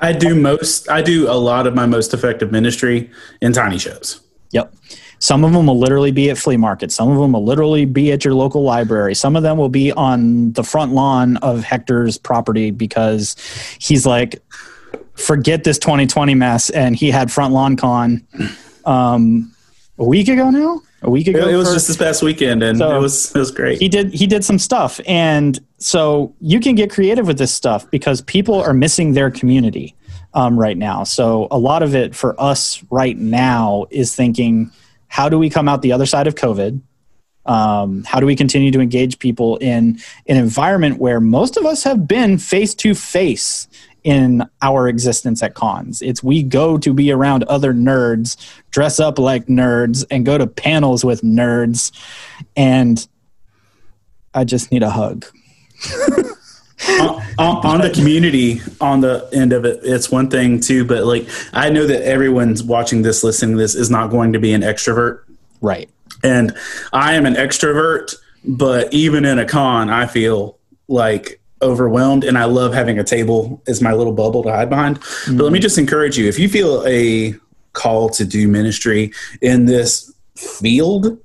[0.00, 0.90] I do most.
[0.90, 3.08] I do a lot of my most effective ministry
[3.40, 4.20] in tiny shows.
[4.50, 4.74] Yep.
[5.22, 6.96] Some of them will literally be at flea markets.
[6.96, 9.14] Some of them will literally be at your local library.
[9.14, 13.36] Some of them will be on the front lawn of Hector's property because
[13.78, 14.42] he's like,
[15.14, 16.70] forget this 2020 mess.
[16.70, 18.26] And he had front lawn con
[18.84, 19.54] um,
[19.96, 20.82] a week ago now.
[21.02, 23.38] A week ago, it was for, just this past weekend, and so it was it
[23.38, 23.80] was great.
[23.80, 27.90] He did he did some stuff, and so you can get creative with this stuff
[27.90, 29.96] because people are missing their community
[30.32, 31.02] um, right now.
[31.02, 34.70] So a lot of it for us right now is thinking
[35.12, 36.80] how do we come out the other side of COVID?
[37.44, 41.84] Um, how do we continue to engage people in an environment where most of us
[41.84, 43.68] have been face to face
[44.04, 46.00] in our existence at cons?
[46.00, 48.38] It's we go to be around other nerds,
[48.70, 51.92] dress up like nerds, and go to panels with nerds.
[52.56, 53.06] And
[54.32, 55.26] I just need a hug.
[57.00, 61.26] on, on, the community on the end of it it's one thing too but like
[61.52, 64.62] i know that everyone's watching this listening to this is not going to be an
[64.62, 65.22] extrovert
[65.60, 65.88] right
[66.22, 66.56] and
[66.92, 68.14] i am an extrovert
[68.44, 73.62] but even in a con i feel like overwhelmed and i love having a table
[73.66, 75.36] as my little bubble to hide behind mm-hmm.
[75.36, 75.62] but let me mm-hmm.
[75.62, 77.34] just encourage you if you feel a
[77.72, 81.18] call to do ministry in this field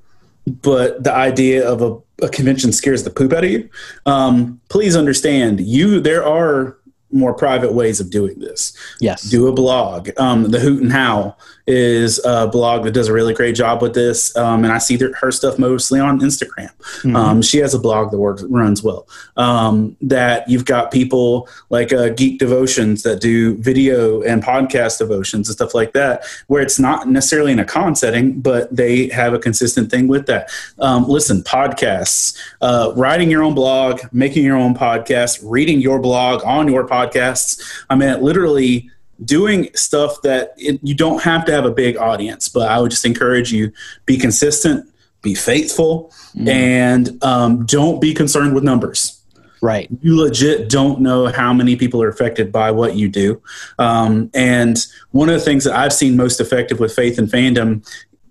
[0.61, 3.70] but the idea of a a convention scares the poop out of you,
[4.05, 6.78] um, please understand you there are
[7.11, 8.74] more private ways of doing this.
[8.99, 9.24] Yes.
[9.24, 10.09] Do a blog.
[10.18, 11.38] Um, the Hoot and How
[11.68, 14.36] is a blog that does a really great job with this.
[14.38, 16.72] Um, and I see her stuff mostly on Instagram.
[17.01, 17.15] Mm-hmm.
[17.15, 19.05] Um, she has a blog that works, runs well.
[19.36, 25.49] Um, that you've got people like uh, Geek Devotions that do video and podcast devotions
[25.49, 29.34] and stuff like that, where it's not necessarily in a con setting, but they have
[29.34, 30.49] a consistent thing with that.
[30.80, 36.41] Um, listen, podcasts, uh, writing your own blog, making your own podcast, reading your blog
[36.45, 37.61] on your podcasts.
[37.89, 38.89] I mean, literally
[39.23, 42.91] doing stuff that it, you don't have to have a big audience, but I would
[42.91, 43.72] just encourage you
[44.06, 44.89] be consistent,
[45.22, 46.48] be faithful, mm.
[46.48, 49.14] and um, don't be concerned with numbers.
[49.61, 49.89] Right.
[50.02, 53.41] You legit don't know how many people are affected by what you do.
[53.80, 54.77] Um, and
[55.11, 57.84] one of the things that I've seen most effective with faith and fandom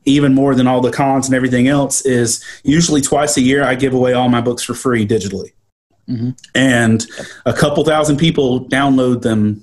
[0.04, 3.74] even more than all the cons and everything else is usually twice a year I
[3.74, 5.52] give away all my books for free digitally.
[6.08, 6.30] Mm-hmm.
[6.54, 7.04] And
[7.44, 9.60] a couple thousand people download them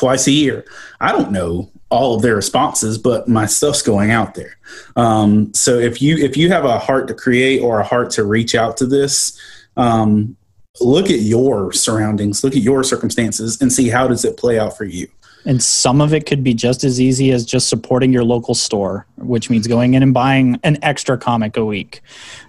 [0.00, 0.64] twice a year.
[1.00, 4.56] I don't know all of their responses, but my stuff's going out there.
[4.96, 8.24] Um, so if you if you have a heart to create or a heart to
[8.24, 9.38] reach out to this,
[9.76, 10.36] um,
[10.80, 14.76] look at your surroundings, look at your circumstances, and see how does it play out
[14.76, 15.06] for you.
[15.44, 19.06] And some of it could be just as easy as just supporting your local store,
[19.16, 22.00] which means going in and buying an extra comic a week,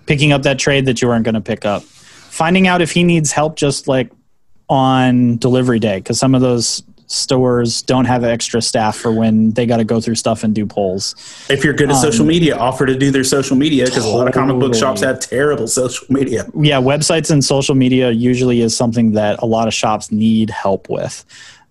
[0.06, 3.03] picking up that trade that you weren't going to pick up, finding out if he
[3.03, 4.10] needs help just like
[4.69, 9.66] on delivery day, because some of those stores don't have extra staff for when they
[9.66, 11.16] got to go through stuff and do polls.
[11.50, 14.14] If you're good at um, social media, offer to do their social media because totally.
[14.14, 16.46] a lot of comic book shops have terrible social media.
[16.56, 20.90] Yeah, websites and social media usually is something that a lot of shops need help
[20.90, 21.26] with.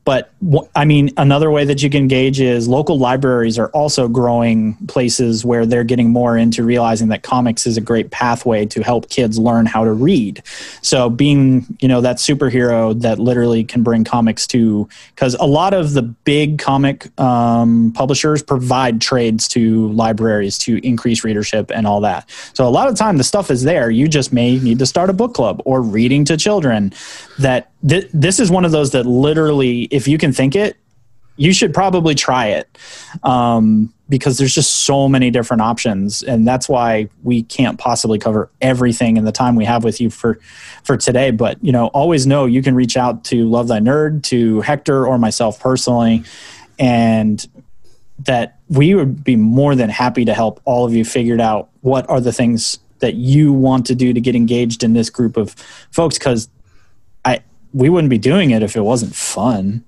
[0.04, 0.32] But
[0.74, 5.44] I mean, another way that you can gauge is local libraries are also growing places
[5.44, 9.38] where they're getting more into realizing that comics is a great pathway to help kids
[9.38, 10.42] learn how to read.
[10.80, 15.74] So being, you know, that superhero that literally can bring comics to, because a lot
[15.74, 22.00] of the big comic um, publishers provide trades to libraries to increase readership and all
[22.00, 22.28] that.
[22.54, 23.90] So a lot of time the stuff is there.
[23.90, 26.92] You just may need to start a book club or reading to children
[27.38, 30.76] that th- this is one of those that literally, if you can think it,
[31.36, 32.68] you should probably try it
[33.22, 38.50] um, because there's just so many different options, and that's why we can't possibly cover
[38.60, 40.38] everything in the time we have with you for
[40.84, 41.30] for today.
[41.30, 45.06] But you know, always know you can reach out to Love Thy Nerd, to Hector,
[45.06, 46.24] or myself personally,
[46.78, 47.46] and
[48.26, 52.08] that we would be more than happy to help all of you figure out what
[52.10, 55.52] are the things that you want to do to get engaged in this group of
[55.90, 56.50] folks because
[57.72, 59.84] we wouldn't be doing it if it wasn't fun.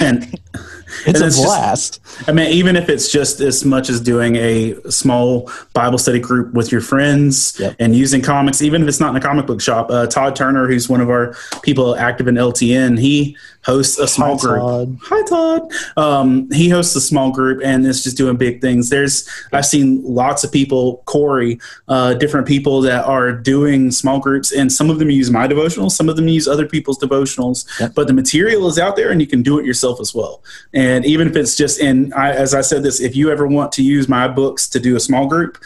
[0.00, 0.38] and
[1.06, 2.02] it's a blast.
[2.02, 6.20] Just, I mean, even if it's just as much as doing a small Bible study
[6.20, 7.76] group with your friends yep.
[7.78, 9.90] and using comics, even if it's not in a comic book shop.
[9.90, 13.36] Uh, Todd Turner, who's one of our people active in LTN, he
[13.66, 14.60] hosts a small Hi, group.
[14.60, 14.98] Todd.
[15.02, 15.72] Hi, Todd.
[15.96, 18.90] Um, he hosts a small group and is just doing big things.
[18.90, 21.58] There's I've seen lots of people, Corey,
[21.88, 25.92] uh, different people that are doing small groups, and some of them use my devotionals,
[25.92, 27.66] some of them use other people's devotionals.
[27.80, 27.94] Yep.
[27.94, 30.42] But the material is out there, and you can do it yourself as well.
[30.76, 33.72] And even if it's just in, I, as I said this, if you ever want
[33.72, 35.56] to use my books to do a small group,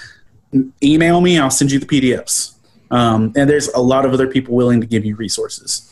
[0.85, 1.37] email me.
[1.37, 2.55] I'll send you the PDFs.
[2.93, 5.87] Um, and there's a lot of other people willing to give you resources.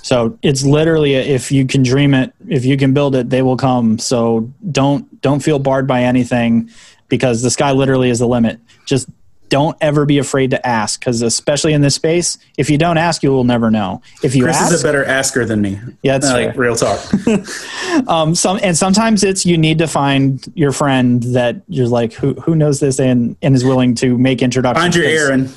[0.00, 3.58] So it's literally if you can dream it, if you can build it, they will
[3.58, 3.98] come.
[3.98, 6.70] So don't don't feel barred by anything
[7.08, 8.60] because the sky literally is the limit.
[8.86, 9.10] Just
[9.48, 13.22] don't ever be afraid to ask because especially in this space if you don't ask
[13.22, 16.18] you will never know if you chris ask, is a better asker than me yeah
[16.18, 16.98] that's like real talk
[18.08, 22.34] um, some and sometimes it's you need to find your friend that you're like who
[22.34, 25.48] who knows this and and is willing to make introductions find your aaron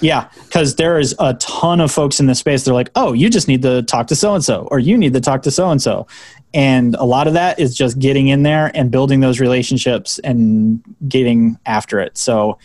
[0.00, 2.64] yeah, because there is a ton of folks in the space.
[2.64, 5.12] They're like, oh, you just need to talk to so and so, or you need
[5.12, 6.06] to talk to so and so.
[6.54, 10.82] And a lot of that is just getting in there and building those relationships and
[11.08, 12.16] getting after it.
[12.16, 12.58] So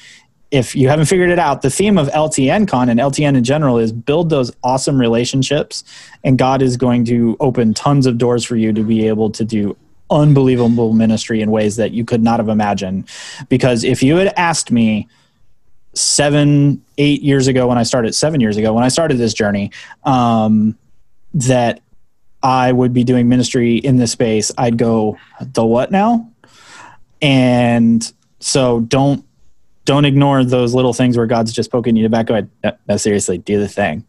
[0.51, 3.77] if you haven't figured it out, the theme of LTN Con and LTN in general
[3.77, 5.83] is build those awesome relationships,
[6.23, 9.43] and God is going to open tons of doors for you to be able to
[9.43, 9.75] do
[10.09, 13.09] unbelievable ministry in ways that you could not have imagined.
[13.49, 15.07] Because if you had asked me
[15.93, 19.71] seven, eight years ago when I started, seven years ago when I started this journey,
[20.03, 20.77] um,
[21.33, 21.81] that
[22.41, 26.31] I would be doing ministry in this space, I'd go, the what now?
[27.21, 28.09] And
[28.39, 29.25] so don't
[29.87, 32.27] don't ignore those little things where God's just poking you to back.
[32.27, 34.05] Go ahead, no, no seriously, do the thing.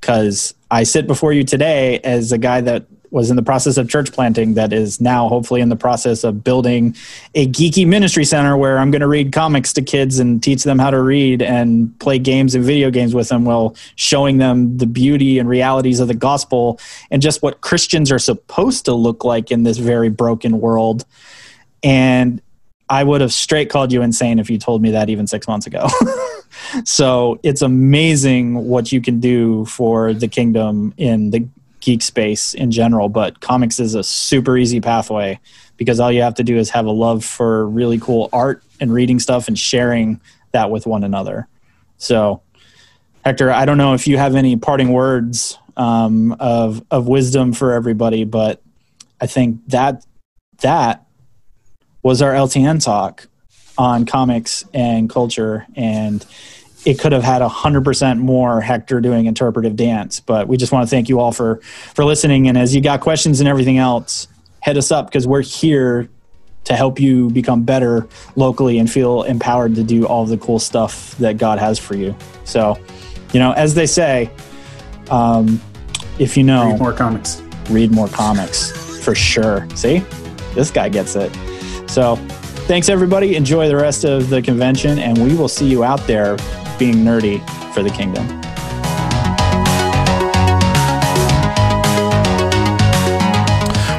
[0.00, 3.86] Because I sit before you today as a guy that was in the process of
[3.88, 6.96] church planting that is now hopefully in the process of building
[7.34, 10.78] a geeky ministry center where I'm going to read comics to kids and teach them
[10.78, 14.86] how to read and play games and video games with them while showing them the
[14.86, 16.80] beauty and realities of the gospel
[17.10, 21.04] and just what Christians are supposed to look like in this very broken world.
[21.82, 22.40] And
[22.90, 25.66] I would have straight called you insane if you told me that even six months
[25.66, 25.86] ago.
[26.84, 31.46] so it's amazing what you can do for the kingdom in the
[31.78, 35.38] geek space in general, but comics is a super easy pathway
[35.76, 38.92] because all you have to do is have a love for really cool art and
[38.92, 41.46] reading stuff and sharing that with one another.
[41.96, 42.42] So,
[43.24, 47.72] Hector, I don't know if you have any parting words um, of of wisdom for
[47.72, 48.60] everybody, but
[49.20, 50.04] I think that
[50.58, 51.06] that
[52.02, 53.26] was our LTN talk
[53.76, 56.24] on comics and culture and
[56.84, 60.20] it could have had 100% more Hector doing interpretive dance.
[60.20, 61.56] But we just want to thank you all for,
[61.94, 62.48] for listening.
[62.48, 64.28] And as you got questions and everything else,
[64.60, 66.08] head us up because we're here
[66.64, 68.06] to help you become better
[68.36, 72.14] locally and feel empowered to do all the cool stuff that God has for you.
[72.44, 72.78] So,
[73.32, 74.30] you know, as they say,
[75.10, 75.60] um,
[76.18, 77.42] if you know, read more comics.
[77.70, 78.72] Read more comics
[79.02, 79.66] for sure.
[79.74, 79.98] See,
[80.54, 81.34] this guy gets it.
[81.90, 82.14] So,
[82.68, 83.34] thanks everybody.
[83.34, 86.36] Enjoy the rest of the convention, and we will see you out there
[86.78, 87.40] being nerdy
[87.74, 88.40] for the kingdom.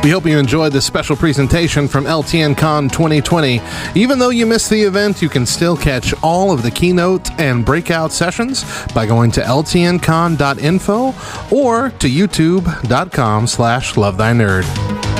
[0.04, 3.62] We hope you enjoyed this special presentation from LTN Con 2020.
[3.94, 7.64] Even though you missed the event, you can still catch all of the keynote and
[7.64, 8.64] breakout sessions
[8.96, 11.08] by going to ltncon.info
[11.56, 15.11] or to youtube.com slash love thy nerd.